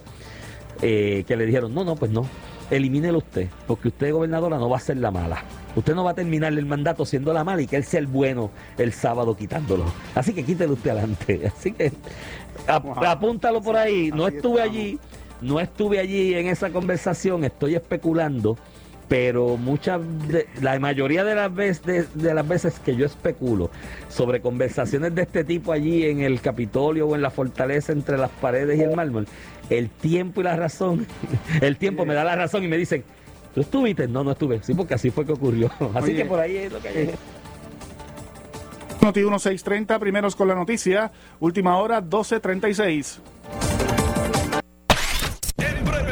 [0.82, 2.26] Eh, que le dijeron, no, no, pues no,
[2.70, 5.42] elimínelo usted, porque usted gobernadora no va a ser la mala.
[5.74, 8.06] Usted no va a terminar el mandato siendo la mala y que él sea el
[8.06, 9.84] bueno el sábado quitándolo.
[10.14, 11.52] Así que quítelo usted adelante.
[11.56, 11.92] Así que
[12.66, 14.10] apúntalo por ahí.
[14.10, 14.98] No estuve allí,
[15.40, 18.56] no estuve allí en esa conversación, estoy especulando
[19.08, 20.00] pero muchas
[20.60, 23.70] la mayoría de las veces de, las veces que yo especulo
[24.08, 28.30] sobre conversaciones de este tipo allí en el Capitolio o en la fortaleza entre las
[28.30, 29.26] paredes y el mármol
[29.70, 31.06] el tiempo y la razón
[31.60, 33.04] el tiempo me da la razón y me dicen
[33.56, 34.06] ¿tú estuviste?
[34.06, 34.62] no, no estuve.
[34.62, 35.70] Sí, porque así fue que ocurrió.
[35.94, 37.14] Así que por ahí es lo que hay.
[39.00, 43.22] Noti 1630, primeros con la noticia, última hora 1236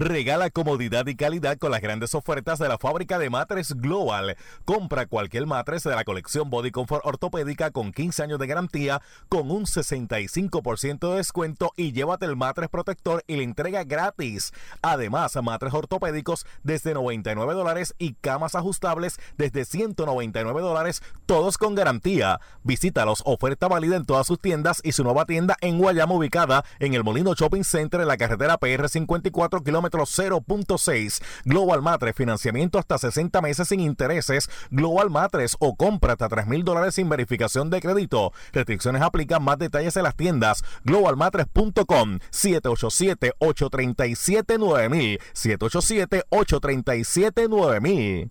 [0.00, 4.34] Regala comodidad y calidad con las grandes ofertas de la fábrica de matres Global.
[4.64, 9.50] Compra cualquier matres de la colección Body Comfort ortopédica con 15 años de garantía con
[9.50, 14.54] un 65% de descuento y llévate el matres protector y la entrega gratis.
[14.80, 22.40] Además, matres ortopédicos desde 99 dólares y camas ajustables desde 199 dólares, todos con garantía.
[22.62, 26.94] Visítalos, oferta válida en todas sus tiendas y su nueva tienda en Guayama ubicada en
[26.94, 31.22] el Molino Shopping Center en la carretera PR 54 kilómetros 0.6.
[31.44, 34.48] Global Matres, financiamiento hasta 60 meses sin intereses.
[34.70, 38.32] Global Matres o compra hasta 3 mil dólares sin verificación de crédito.
[38.52, 40.62] Restricciones aplican más detalles en las tiendas.
[40.84, 45.18] Globalmatres.com 787-837-9000.
[45.34, 48.30] 787-837-9000.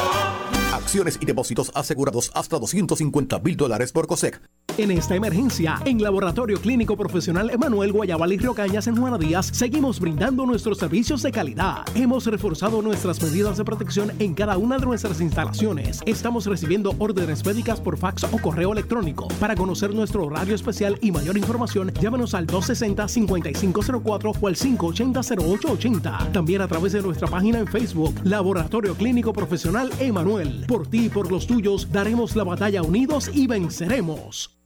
[0.81, 4.41] acciones y depósitos asegurados hasta 250 mil dólares por COSEC.
[4.77, 9.49] En esta emergencia, en Laboratorio Clínico Profesional Emanuel Guayabal y Río Cañas en Juana Díaz,
[9.51, 11.83] seguimos brindando nuestros servicios de calidad.
[11.93, 15.99] Hemos reforzado nuestras medidas de protección en cada una de nuestras instalaciones.
[16.05, 19.27] Estamos recibiendo órdenes médicas por fax o correo electrónico.
[19.41, 26.31] Para conocer nuestro horario especial y mayor información, llámanos al 260-5504 o al 580-0880.
[26.31, 30.65] También a través de nuestra página en Facebook, Laboratorio Clínico Profesional Emanuel.
[30.71, 34.57] Por ti y por los tuyos daremos la batalla unidos y venceremos.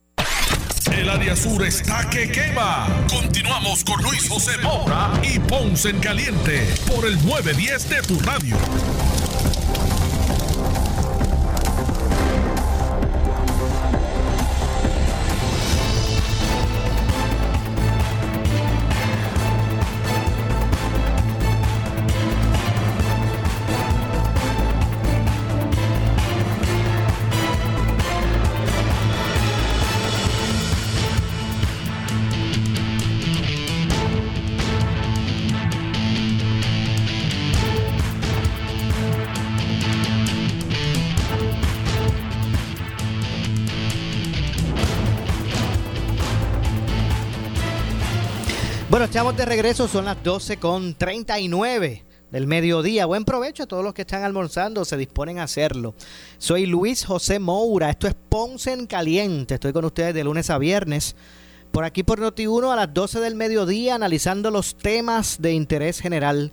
[0.96, 2.86] El área sur está que quema.
[3.10, 8.56] Continuamos con Luis José Moura y Ponce en Caliente por el 910 de tu radio.
[49.16, 53.06] Estamos de regreso, son las 12 con 39 del mediodía.
[53.06, 55.96] Buen provecho a todos los que están almorzando, se disponen a hacerlo.
[56.38, 60.58] Soy Luis José Moura, esto es Ponce en Caliente, estoy con ustedes de lunes a
[60.58, 61.16] viernes.
[61.72, 66.52] Por aquí por Noti1 a las 12 del mediodía analizando los temas de interés general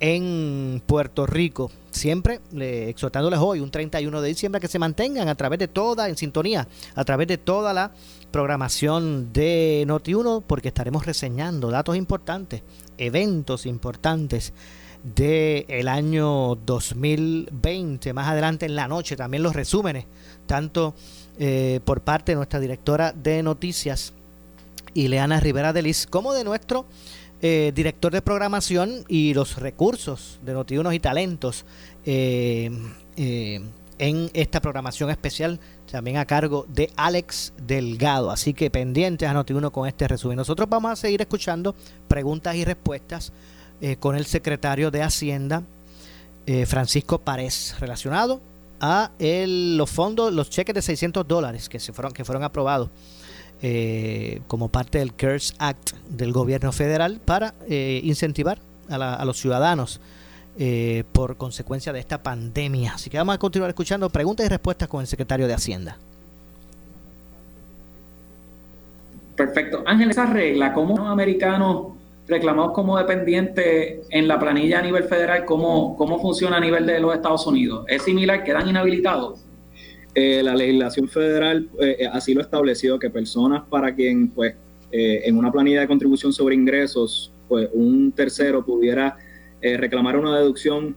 [0.00, 1.70] en Puerto Rico.
[1.92, 2.40] Siempre
[2.88, 6.66] exhortándoles hoy, un 31 de diciembre, que se mantengan a través de toda, en sintonía,
[6.96, 7.92] a través de toda la
[8.30, 12.62] programación de Noti1 porque estaremos reseñando datos importantes,
[12.98, 14.52] eventos importantes
[15.02, 18.12] del el año 2020.
[18.12, 20.06] Más adelante en la noche también los resúmenes,
[20.46, 20.94] tanto
[21.38, 24.12] eh, por parte de nuestra directora de noticias,
[24.94, 26.86] Ileana Rivera Delis, como de nuestro
[27.42, 31.64] eh, director de programación y los recursos de Notiunos y Talentos
[32.04, 32.70] eh,
[33.16, 33.62] eh,
[34.00, 38.30] en esta programación especial, también a cargo de Alex Delgado.
[38.30, 40.36] Así que pendientes a Notiuno con este resumen.
[40.36, 41.74] Nosotros vamos a seguir escuchando
[42.08, 43.32] preguntas y respuestas
[43.98, 45.62] con el secretario de Hacienda,
[46.66, 48.42] Francisco Párez, relacionado
[48.80, 52.90] a los fondos, los cheques de 600 dólares que, se fueron, que fueron aprobados
[53.62, 60.00] eh, como parte del CARES Act del gobierno federal para eh, incentivar a, los ciudadanos
[60.58, 62.94] eh, por consecuencia de esta pandemia.
[62.94, 65.96] Así que vamos a continuar escuchando preguntas y respuestas con el secretario de Hacienda.
[69.36, 69.82] Perfecto.
[69.86, 71.92] Ángel, esa regla, ¿cómo los americanos
[72.26, 77.00] reclamados como dependientes en la planilla a nivel federal, cómo, cómo funciona a nivel de
[77.00, 77.84] los Estados Unidos?
[77.88, 78.44] ¿Es similar?
[78.44, 79.44] ¿Quedan inhabilitados?
[80.14, 84.56] Eh, la legislación federal eh, así lo estableció que personas para quien pues
[84.92, 89.16] en una planilla de contribución sobre ingresos pues un tercero pudiera
[89.62, 90.96] reclamar una deducción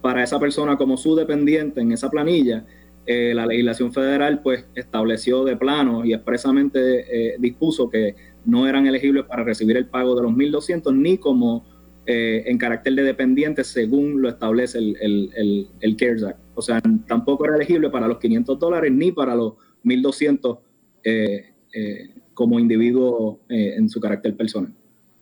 [0.00, 2.64] para esa persona como su dependiente en esa planilla
[3.06, 9.42] la legislación federal pues estableció de plano y expresamente dispuso que no eran elegibles para
[9.42, 11.64] recibir el pago de los 1.200 ni como
[12.06, 16.38] en carácter de dependiente según lo establece el, el, el CARES Act.
[16.54, 19.54] O sea, tampoco era elegible para los 500 dólares ni para los
[19.84, 20.58] 1.200
[21.04, 24.72] eh, eh, como individuo eh, en su carácter personal.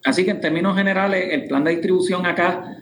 [0.05, 2.80] Así que en términos generales, el plan de distribución acá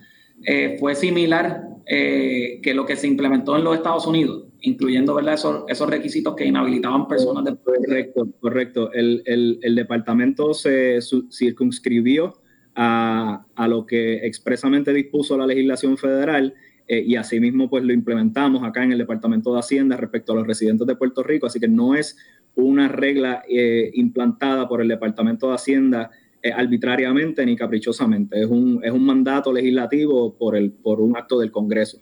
[0.79, 5.35] fue similar que lo que se implementó en los Estados Unidos, incluyendo ¿verdad?
[5.35, 7.55] Esos, esos requisitos que inhabilitaban personas de...
[7.57, 8.93] Correcto, correcto.
[8.93, 10.99] El, el, el departamento se
[11.31, 12.41] circunscribió
[12.75, 16.53] a, a, lo que expresamente dispuso la legislación federal
[16.87, 20.47] eh, y asimismo pues lo implementamos acá en el Departamento de Hacienda respecto a los
[20.47, 22.17] residentes de Puerto Rico, así que no es
[22.55, 26.09] una regla eh, implantada por el Departamento de Hacienda
[26.41, 31.39] eh, arbitrariamente ni caprichosamente, es un, es un mandato legislativo por, el, por un acto
[31.39, 31.99] del Congreso.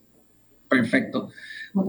[0.67, 1.29] Perfecto.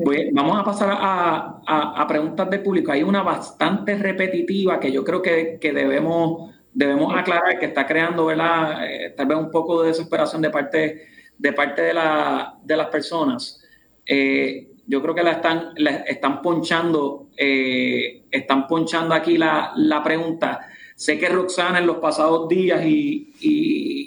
[0.05, 2.93] Pues vamos a pasar a, a, preguntas del público.
[2.93, 8.27] Hay una bastante repetitiva que yo creo que, que debemos, debemos aclarar, que está creando,
[8.27, 8.81] ¿verdad?
[9.17, 13.65] tal vez un poco de desesperación de parte de parte de, la, de las personas,
[14.05, 15.73] eh, yo creo que la están,
[16.07, 20.67] están ponchando, eh, están ponchando aquí la, pregunta.
[20.99, 23.33] Sé que Roxana en los pasados días y,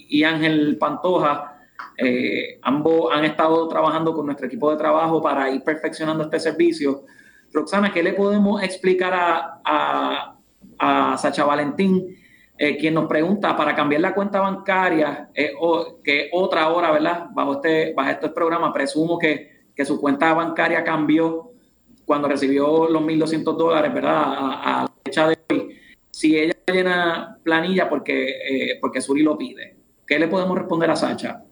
[0.10, 1.62] y, Ángel Pantoja,
[1.98, 7.06] eh, ambos han estado trabajando con nuestro equipo de trabajo para ir perfeccionando este servicio.
[7.54, 10.36] Roxana, ¿qué le podemos explicar a, a,
[10.80, 12.18] a Sacha Valentín
[12.58, 17.28] eh, quien nos pregunta para cambiar la cuenta bancaria, eh, o, que otra hora, ¿verdad?
[17.32, 21.54] Bajo este, bajo este programa, presumo que, que su cuenta bancaria cambió
[22.06, 24.24] cuando recibió los 1.200 dólares, ¿verdad?
[24.28, 25.81] A, la fecha de hoy.
[26.12, 30.96] Si ella llena planilla porque, eh, porque Suri lo pide, ¿qué le podemos responder a
[30.96, 31.44] Sacha?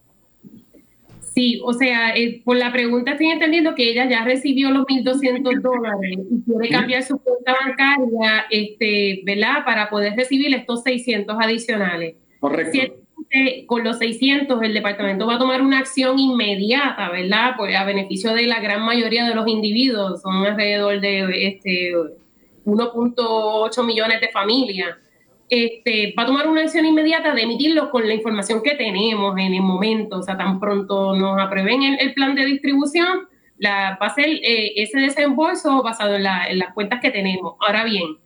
[1.34, 5.62] Sí, o sea, eh, por la pregunta estoy entendiendo que ella ya recibió los 1.200
[5.62, 9.64] dólares y quiere cambiar su cuenta bancaria, este, ¿verdad?
[9.64, 12.16] Para poder recibir estos 600 adicionales.
[12.40, 12.96] Correcto.
[13.68, 17.54] con los 600 el departamento va a tomar una acción inmediata, ¿verdad?
[17.58, 21.94] Pues a beneficio de la gran mayoría de los individuos, son alrededor de este
[22.66, 24.98] 1.8 millones de familias
[25.50, 29.54] este, va a tomar una acción inmediata de emitirlo con la información que tenemos en
[29.54, 30.18] el momento.
[30.18, 34.74] O sea, tan pronto nos aprueben el, plan de distribución, la, va a ser eh,
[34.76, 37.56] ese desembolso basado en, las cuentas que tenemos.
[37.60, 38.18] Ahora bien,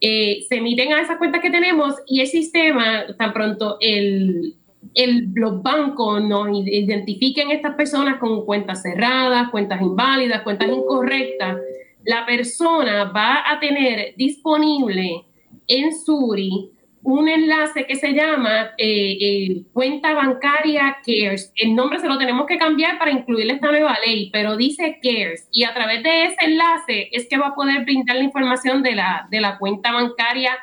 [0.00, 4.54] eh, se emiten a esas cuentas que tenemos y el sistema, tan pronto el,
[4.94, 11.58] el, los bancos nos identifiquen estas personas con cuentas cerradas, cuentas inválidas, cuentas incorrectas,
[12.04, 15.24] la persona va a tener disponible
[15.66, 16.70] en Suri
[17.02, 21.52] un enlace que se llama eh, eh, cuenta bancaria CARES.
[21.56, 25.48] El nombre se lo tenemos que cambiar para incluir esta nueva ley, pero dice CARES
[25.50, 28.94] y a través de ese enlace es que va a poder brindar la información de
[28.94, 30.58] la, de la cuenta bancaria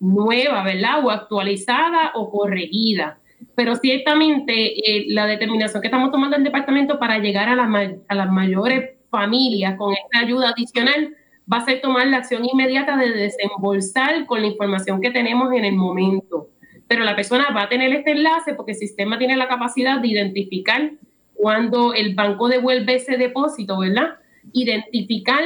[0.00, 1.04] nueva, ¿verdad?
[1.04, 3.18] O actualizada o corregida.
[3.54, 4.54] Pero ciertamente
[4.90, 9.76] eh, la determinación que estamos tomando el departamento para llegar a, a las mayores familias
[9.76, 11.14] con esta ayuda adicional
[11.50, 15.64] va a ser tomar la acción inmediata de desembolsar con la información que tenemos en
[15.64, 16.48] el momento.
[16.88, 20.08] Pero la persona va a tener este enlace porque el sistema tiene la capacidad de
[20.08, 20.92] identificar
[21.34, 24.16] cuando el banco devuelve ese depósito, ¿verdad?
[24.52, 25.42] Identificar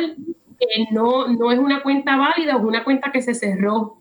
[0.58, 3.98] que no, no es una cuenta válida o una cuenta que se cerró.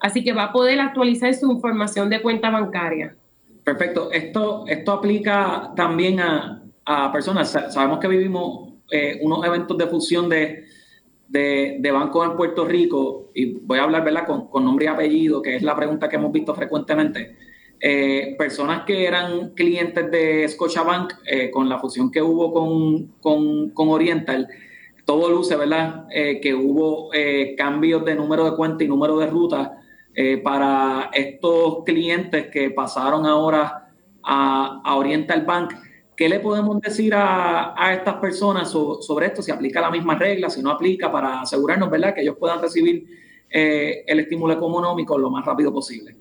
[0.00, 3.16] Así que va a poder actualizar su información de cuenta bancaria.
[3.64, 4.10] Perfecto.
[4.12, 7.50] Esto, esto aplica también a, a personas.
[7.50, 10.64] Sabemos que vivimos eh, unos eventos de fusión de,
[11.28, 14.26] de, de bancos en Puerto Rico, y voy a hablar ¿verdad?
[14.26, 17.36] Con, con nombre y apellido, que es la pregunta que hemos visto frecuentemente,
[17.78, 23.70] eh, personas que eran clientes de Scotiabank eh, con la fusión que hubo con, con,
[23.70, 24.48] con Oriental,
[25.04, 26.06] todo luce, ¿verdad?
[26.10, 27.10] Eh, que hubo
[27.56, 29.78] cambios de número de cuenta y número de ruta
[30.42, 33.90] para estos clientes que pasaron ahora
[34.22, 35.74] a, a, Oriental Bank.
[36.16, 39.42] ¿Qué le podemos decir a, a estas personas sobre esto?
[39.42, 42.14] Si aplica la misma regla, si no aplica, para asegurarnos, ¿verdad?
[42.14, 43.06] Que ellos puedan recibir
[43.50, 46.16] el estímulo económico lo más rápido posible.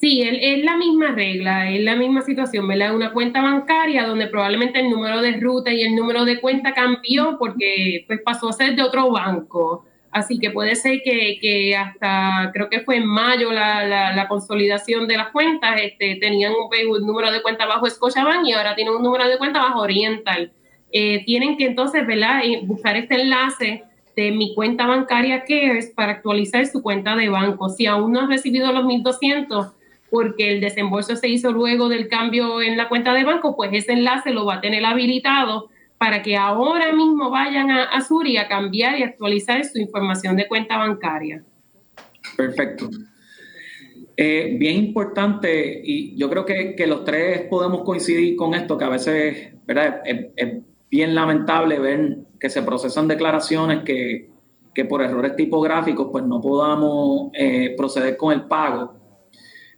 [0.00, 2.94] Sí, es la misma regla, es la misma situación, ¿verdad?
[2.94, 7.36] Una cuenta bancaria donde probablemente el número de ruta y el número de cuenta cambió
[7.36, 9.86] porque pues pasó a ser de otro banco.
[10.10, 15.28] Así que puede ser que, hasta, creo que fue en mayo la, consolidación de las
[15.30, 19.38] cuentas, este, tenían un, número de cuenta bajo Scotiabank y ahora tienen un número de
[19.38, 20.52] cuenta bajo Oriental.
[20.92, 22.02] Eh, tienen que entonces.
[22.08, 23.84] Eh, buscar este enlace
[24.16, 27.68] de mi cuenta bancaria CARES para actualizar su cuenta de banco.
[27.68, 29.72] Si aún no has recibido los 1.200,
[30.10, 33.92] porque el desembolso se hizo luego del cambio en la cuenta de banco, pues ese
[33.92, 35.68] enlace lo va a tener habilitado
[35.98, 40.46] para que ahora mismo vayan a, a Suri a cambiar y actualizar su información de
[40.46, 41.42] cuenta bancaria.
[42.36, 42.88] Perfecto.
[44.16, 48.84] Eh, bien importante, y yo creo que, que, los tres podemos coincidir con esto, que
[48.84, 50.00] a veces ¿verdad?
[50.04, 54.30] Es, bien lamentable ver que se procesan declaraciones que,
[54.74, 58.94] que por errores tipográficos pues no podamos eh, proceder con el pago.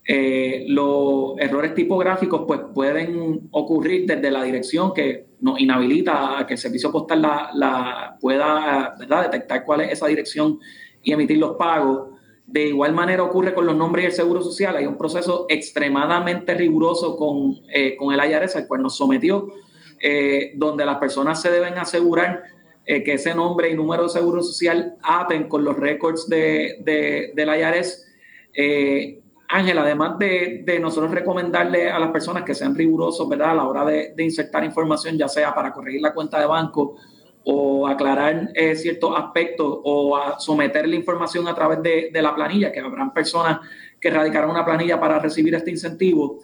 [0.06, 6.54] Eh, los errores tipográficos pues, pueden ocurrir desde la dirección que nos inhabilita a que
[6.54, 10.58] el servicio postal la, pueda detectar cuál es esa dirección
[11.02, 12.08] y emitir los pagos.
[12.46, 14.76] De igual manera ocurre con los nombres y el seguro social.
[14.76, 19.48] Hay un proceso extremadamente riguroso con, eh, con el IRS, al cual nos sometió,
[20.00, 22.42] eh, donde las personas se deben asegurar
[22.86, 26.82] que ese nombre y número de seguro social aten con los récords de,
[27.36, 28.04] del IRS.
[29.52, 33.50] Ángel, además de, nosotros recomendarle a las personas que sean rigurosos, ¿verdad?
[33.50, 36.96] A la hora de, insertar información, ya sea para corregir la cuenta de banco
[37.42, 42.70] o aclarar eh, ciertos aspectos o a someter la información a través de, la planilla,
[42.70, 43.58] que habrán personas
[44.00, 46.38] que radicarán una planilla para recibir este incentivo.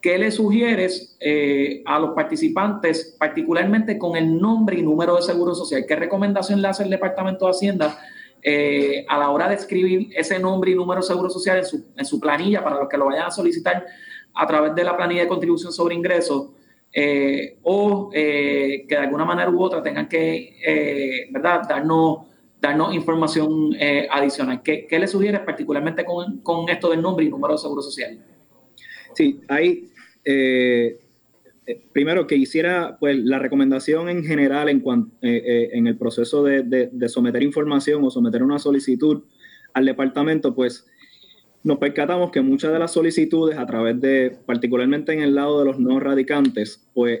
[0.00, 5.54] ¿Qué le sugieres eh, a los participantes, particularmente con el nombre y número de seguro
[5.54, 5.84] social?
[5.86, 7.98] ¿Qué recomendación le hace el Departamento de Hacienda
[8.42, 11.86] eh, a la hora de escribir ese nombre y número de seguro social en su,
[11.96, 13.86] en su, planilla para los que lo vayan a solicitar
[14.34, 16.50] a través de la planilla de contribución sobre ingresos
[16.92, 21.62] eh, o eh, que de alguna manera u otra tengan que ¿verdad?
[21.68, 22.26] Darnos,
[22.60, 23.74] darnos información
[24.10, 24.62] adicional.
[24.62, 28.18] ¿Qué, ¿Qué, le sugieres particularmente con, con, esto del nombre y número de seguro social?
[29.14, 29.40] Sí,
[30.24, 30.98] eh,
[31.92, 36.42] primero que hiciera pues la recomendación en general en, cuanto, eh, eh, en el proceso
[36.42, 39.22] de, someter información o someter una solicitud
[39.74, 40.86] al departamento, pues
[41.62, 45.66] nos percatamos que muchas de las solicitudes a través de, particularmente en el lado de
[45.66, 47.20] los no radicantes, pues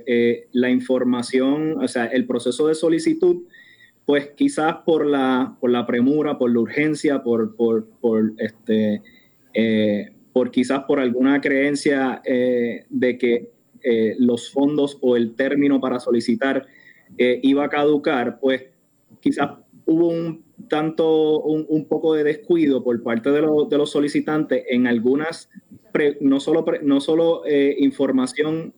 [0.52, 3.42] la información, o sea, el proceso de solicitud,
[4.06, 9.02] pues quizás por la, por la premura, por la urgencia, por, por, por este,
[10.32, 13.50] por quizás por alguna creencia de que
[13.82, 16.66] eh, los fondos o el término para solicitar
[17.16, 18.64] eh, iba a caducar, pues
[19.20, 19.50] quizás
[19.86, 25.48] hubo un tanto, un, poco de descuido por parte de, los solicitantes en algunas,
[26.20, 28.74] no solo, no solo eh, información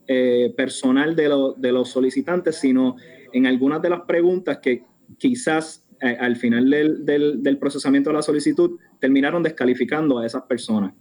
[0.55, 2.95] personal de, de, los solicitantes, sino
[3.33, 4.83] en algunas de las preguntas que
[5.17, 10.93] quizás al final del, del, procesamiento de la solicitud terminaron descalificando a esas personas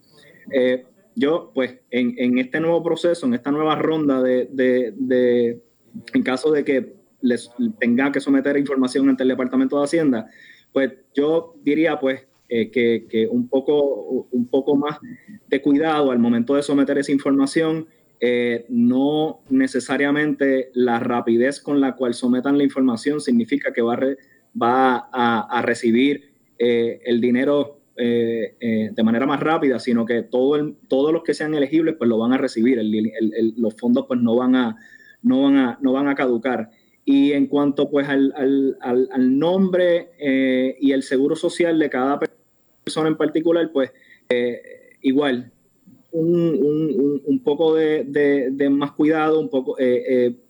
[1.14, 5.60] yo, pues, en, este nuevo proceso, en esta nueva ronda de,
[6.14, 10.30] en caso de que les tenga que someter información ante el Departamento de Hacienda,
[10.72, 14.98] pues yo diría, pues, eh, que, un, poco, un poco más
[15.48, 17.88] de cuidado al momento de someter esa información.
[18.24, 23.98] Eh, no necesariamente la rapidez con la cual sometan la información significa que va a,
[24.56, 25.08] va
[25.48, 31.12] a, recibir eh, el dinero eh, eh, de manera más rápida, sino que todo todos
[31.12, 32.80] los que sean elegibles pues lo van a recibir,
[33.56, 34.76] los fondos pues no van a,
[35.22, 36.70] no van a, no van a caducar.
[37.04, 42.18] Y en cuanto pues al, nombre eh, y el seguro social de cada
[42.82, 43.92] persona en particular, pues
[45.02, 45.52] igual,
[46.12, 49.76] un, poco de, más cuidado, un poco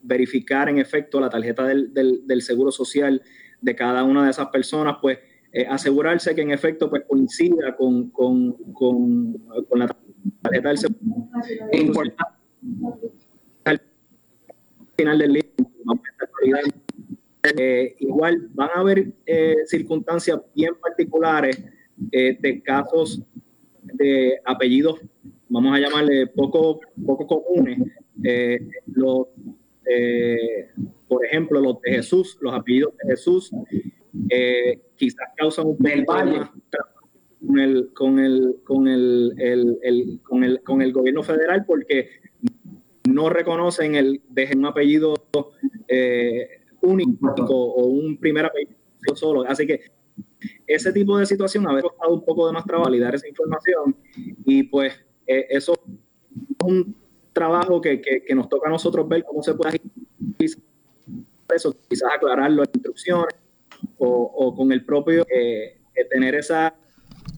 [0.03, 3.21] verificar en efecto la tarjeta del, del seguro social
[3.61, 5.19] de cada una de esas personas, pues
[5.53, 9.33] eh, asegurarse que en efecto pues, coincida con, con, con,
[9.69, 9.97] con la
[10.43, 11.29] tarjeta del seguro.
[13.65, 13.81] Al
[14.97, 15.51] final del libro,
[17.59, 21.61] Eh, igual van a haber eh, circunstancias bien particulares
[22.13, 23.21] eh, de casos
[23.83, 25.01] de apellidos,
[25.49, 27.81] vamos a llamarle poco, poco comunes.
[28.87, 29.27] los,
[31.09, 33.51] por ejemplo, los de Jesús, los apellidos de Jesús,
[34.97, 36.53] quizás causan un problema
[37.47, 42.09] con el, con el, con el, el, con el, con el gobierno federal porque
[43.09, 45.15] no reconocen el de un apellido
[45.89, 48.77] eh, único o un primer apellido
[49.15, 49.43] solo.
[49.43, 49.81] Así que
[50.67, 53.29] ese tipo de situación a veces ha costado un poco de más trabajo validar esa
[53.29, 53.97] información
[54.45, 54.95] y pues
[55.27, 56.95] eh, eso es un
[57.33, 59.81] trabajo que, que, nos toca a nosotros ver cómo se puede
[61.55, 63.35] eso, quizás aclarar las instrucciones
[63.99, 65.79] o, o con el propio eh,
[66.11, 66.75] tener esa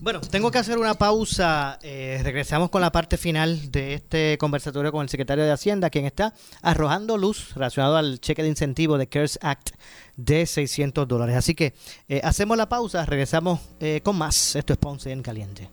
[0.05, 1.79] bueno, tengo que hacer una pausa.
[1.83, 6.05] Eh, regresamos con la parte final de este conversatorio con el secretario de Hacienda, quien
[6.05, 9.71] está arrojando luz relacionado al cheque de incentivo de CARES Act
[10.17, 11.37] de 600 dólares.
[11.37, 11.73] Así que
[12.09, 14.57] eh, hacemos la pausa, regresamos eh, con más.
[14.57, 15.71] Esto es Ponce en Caliente.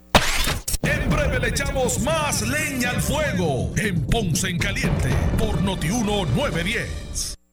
[0.83, 7.40] En breve le echamos más leña al fuego en Ponce en Caliente por Notiuno 910.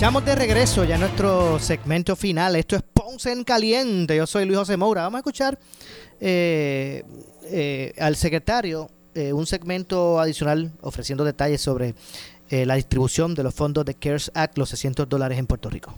[0.00, 2.56] Estamos de regreso ya nuestro segmento final.
[2.56, 4.16] Esto es en Caliente.
[4.16, 5.02] Yo soy Luis José Moura.
[5.02, 5.58] Vamos a escuchar
[6.18, 7.04] eh,
[7.50, 11.94] eh, al secretario eh, un segmento adicional ofreciendo detalles sobre
[12.48, 15.94] la distribución de los fondos de CARES Act, los 600 dólares en Puerto Rico.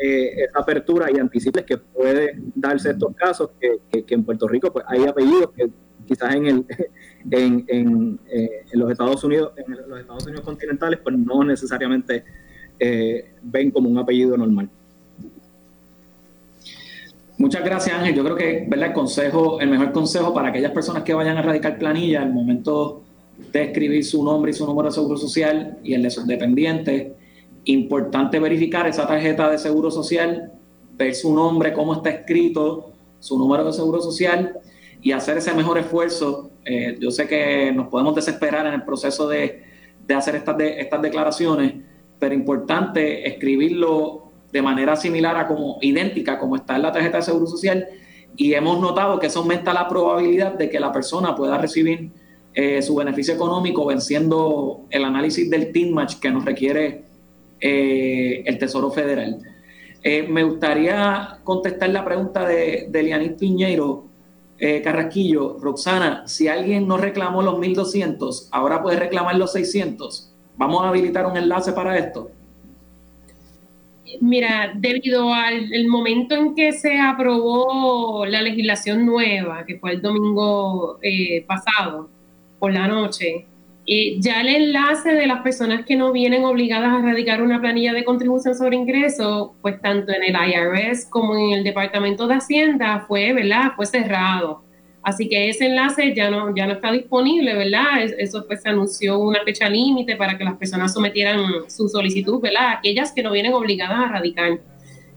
[0.00, 5.04] esa apertura y anticipes que puede darse estos casos, que, en Puerto Rico pues hay
[5.06, 5.68] apellidos que
[6.06, 6.66] quizás en el
[7.32, 8.20] en, en,
[8.74, 12.24] los Estados Unidos en los Estados Unidos continentales pues no necesariamente
[12.78, 14.68] ven como un apellido normal.
[17.36, 18.14] Muchas gracias, Ángel.
[18.14, 18.88] Yo creo que ¿verdad?
[18.88, 23.02] el consejo, el mejor consejo para aquellas personas que vayan a radicar planilla al momento
[23.52, 27.12] de escribir su nombre y su número de seguro social y el de sus dependientes,
[27.64, 30.52] importante verificar esa tarjeta de seguro social,
[30.96, 34.56] ver su nombre, cómo está escrito, su número de seguro social
[35.02, 36.50] y hacer ese mejor esfuerzo.
[36.64, 39.62] Eh, yo sé que nos podemos desesperar en el proceso de,
[40.06, 41.74] de hacer estas, de, estas declaraciones,
[42.18, 47.22] pero importante escribirlo de manera similar a como idéntica como está en la tarjeta de
[47.24, 47.88] seguro social
[48.36, 52.10] y hemos notado que eso aumenta la probabilidad de que la persona pueda recibir
[52.54, 57.04] eh, su beneficio económico venciendo el análisis del team match que nos requiere
[57.60, 59.38] eh, el Tesoro Federal.
[60.02, 64.04] Eh, me gustaría contestar la pregunta de, de Lianis Piñeiro
[64.82, 65.58] Carrasquillo.
[65.58, 70.33] Roxana, si alguien no reclamó los 1200, ahora puede reclamar los 600.
[70.56, 72.30] Vamos a habilitar un enlace para esto.
[74.20, 80.98] Mira, debido al momento en que se aprobó la legislación nueva, que fue el domingo
[81.02, 82.08] eh, pasado
[82.58, 83.46] por la noche,
[83.86, 87.92] eh, ya el enlace de las personas que no vienen obligadas a radicar una planilla
[87.92, 93.04] de contribución sobre ingresos, pues tanto en el IRS como en el Departamento de Hacienda
[93.06, 93.72] fue, ¿verdad?
[93.76, 94.62] Fue cerrado.
[95.04, 98.02] Así que ese enlace ya no, ya no está disponible, ¿verdad?
[98.18, 102.76] Eso pues se anunció una fecha límite para que las personas sometieran su solicitud, ¿verdad?
[102.78, 104.60] Aquellas que no vienen obligadas a radicar.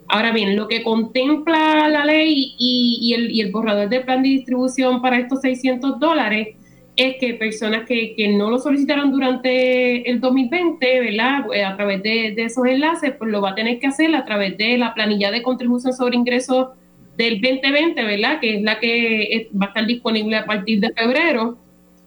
[0.10, 5.20] Ahora bien, lo que contempla la ley y, el, borrador de plan de distribución para
[5.20, 6.50] estos 600 dólares
[6.98, 11.46] es que personas que, no lo solicitaron durante el 2020, ¿verdad?
[11.54, 14.58] Eh, a través de, esos enlaces, pues lo va a tener que hacer a través
[14.58, 16.70] de la planilla de contribución sobre ingresos
[17.18, 18.40] del 2020, ¿verdad?
[18.40, 21.58] Que es la que va a estar disponible a partir de febrero.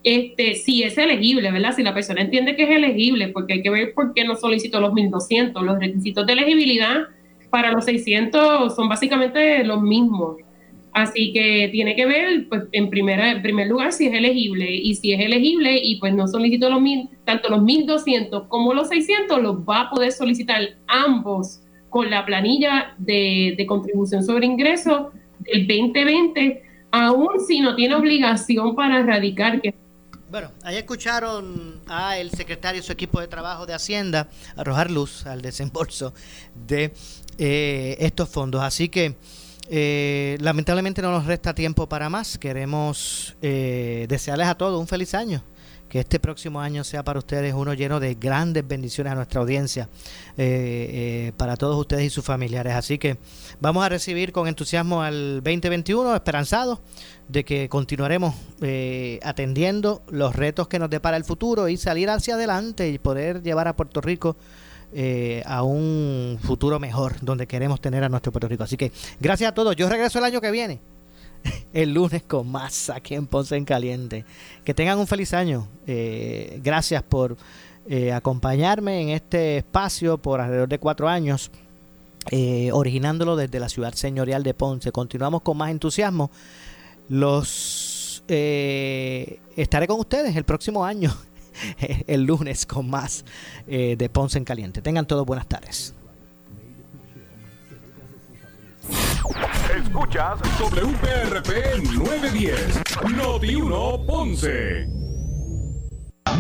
[0.03, 1.75] Este, si es elegible, ¿verdad?
[1.75, 4.81] Si la persona entiende que es elegible, porque hay que ver por qué no solicitó
[4.81, 5.63] los 1200.
[5.63, 7.09] Los requisitos de elegibilidad
[7.51, 10.37] para los 600 son básicamente los mismos.
[10.93, 14.73] Así que tiene que ver, pues, en, primera, en primer lugar, si es elegible.
[14.73, 18.89] Y si es elegible y pues no solicitó los mil, tanto los 1200 como los
[18.89, 25.13] 600, los va a poder solicitar ambos con la planilla de, de contribución sobre ingresos
[25.41, 29.61] del 2020, aún si no tiene obligación para erradicar.
[29.61, 29.75] Que...
[30.31, 35.27] Bueno, ahí escucharon a el secretario y su equipo de trabajo de Hacienda arrojar luz
[35.27, 36.15] al desembolso
[36.55, 36.93] de
[37.39, 38.63] eh, estos fondos.
[38.63, 39.17] Así que
[39.69, 42.39] eh, lamentablemente no nos resta tiempo para más.
[42.39, 45.43] Queremos eh, desearles a todos un feliz año.
[45.91, 49.91] Que este próximo año sea para ustedes uno lleno de grandes bendiciones a nuestra audiencia,
[50.39, 52.75] eh, para todos ustedes y sus familiares.
[52.75, 53.19] Así que
[53.61, 56.79] vamos a recibir con entusiasmo al 2021, esperanzados
[57.29, 58.35] de que continuaremos
[59.23, 63.69] atendiendo los retos que nos depara el futuro y salir hacia adelante y poder llevar
[63.69, 64.37] a Puerto Rico
[64.93, 68.65] eh, a un futuro mejor donde queremos tener a nuestro Puerto Rico.
[68.65, 69.77] Así que gracias a todos.
[69.77, 70.81] Yo regreso el año que viene,
[71.73, 74.25] el lunes con más aquí en Ponce en Caliente.
[74.65, 75.69] Que tengan un feliz año.
[75.87, 77.37] Eh, gracias por
[77.89, 81.51] eh, acompañarme en este espacio por alrededor de cuatro años.
[82.73, 84.93] originándolo desde la ciudad señorial de Ponce.
[84.93, 86.31] Continuamos con más entusiasmo.
[87.09, 91.13] Los estaré con ustedes el próximo año
[92.07, 93.25] el lunes con más
[93.67, 94.83] eh, de Ponce en Caliente.
[94.83, 95.95] Tengan todos buenas tardes.
[99.77, 102.83] Escuchas sobre UPRP 910,
[103.17, 104.87] Noti 1 Ponce.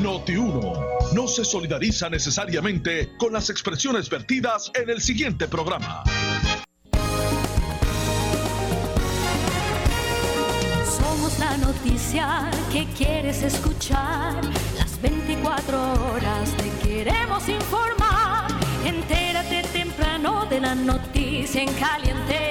[0.01, 0.73] Noti 1
[1.15, 6.05] no se solidariza necesariamente con las expresiones vertidas en el siguiente programa.
[10.85, 14.41] Somos la noticia que quieres escuchar
[15.03, 18.47] 24 horas te queremos informar.
[18.85, 19.60] Entérate
[20.51, 22.51] de la noticia en caliente.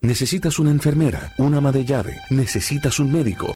[0.00, 3.46] Necesitas una enfermera, una ama de llave, necesitas un médico.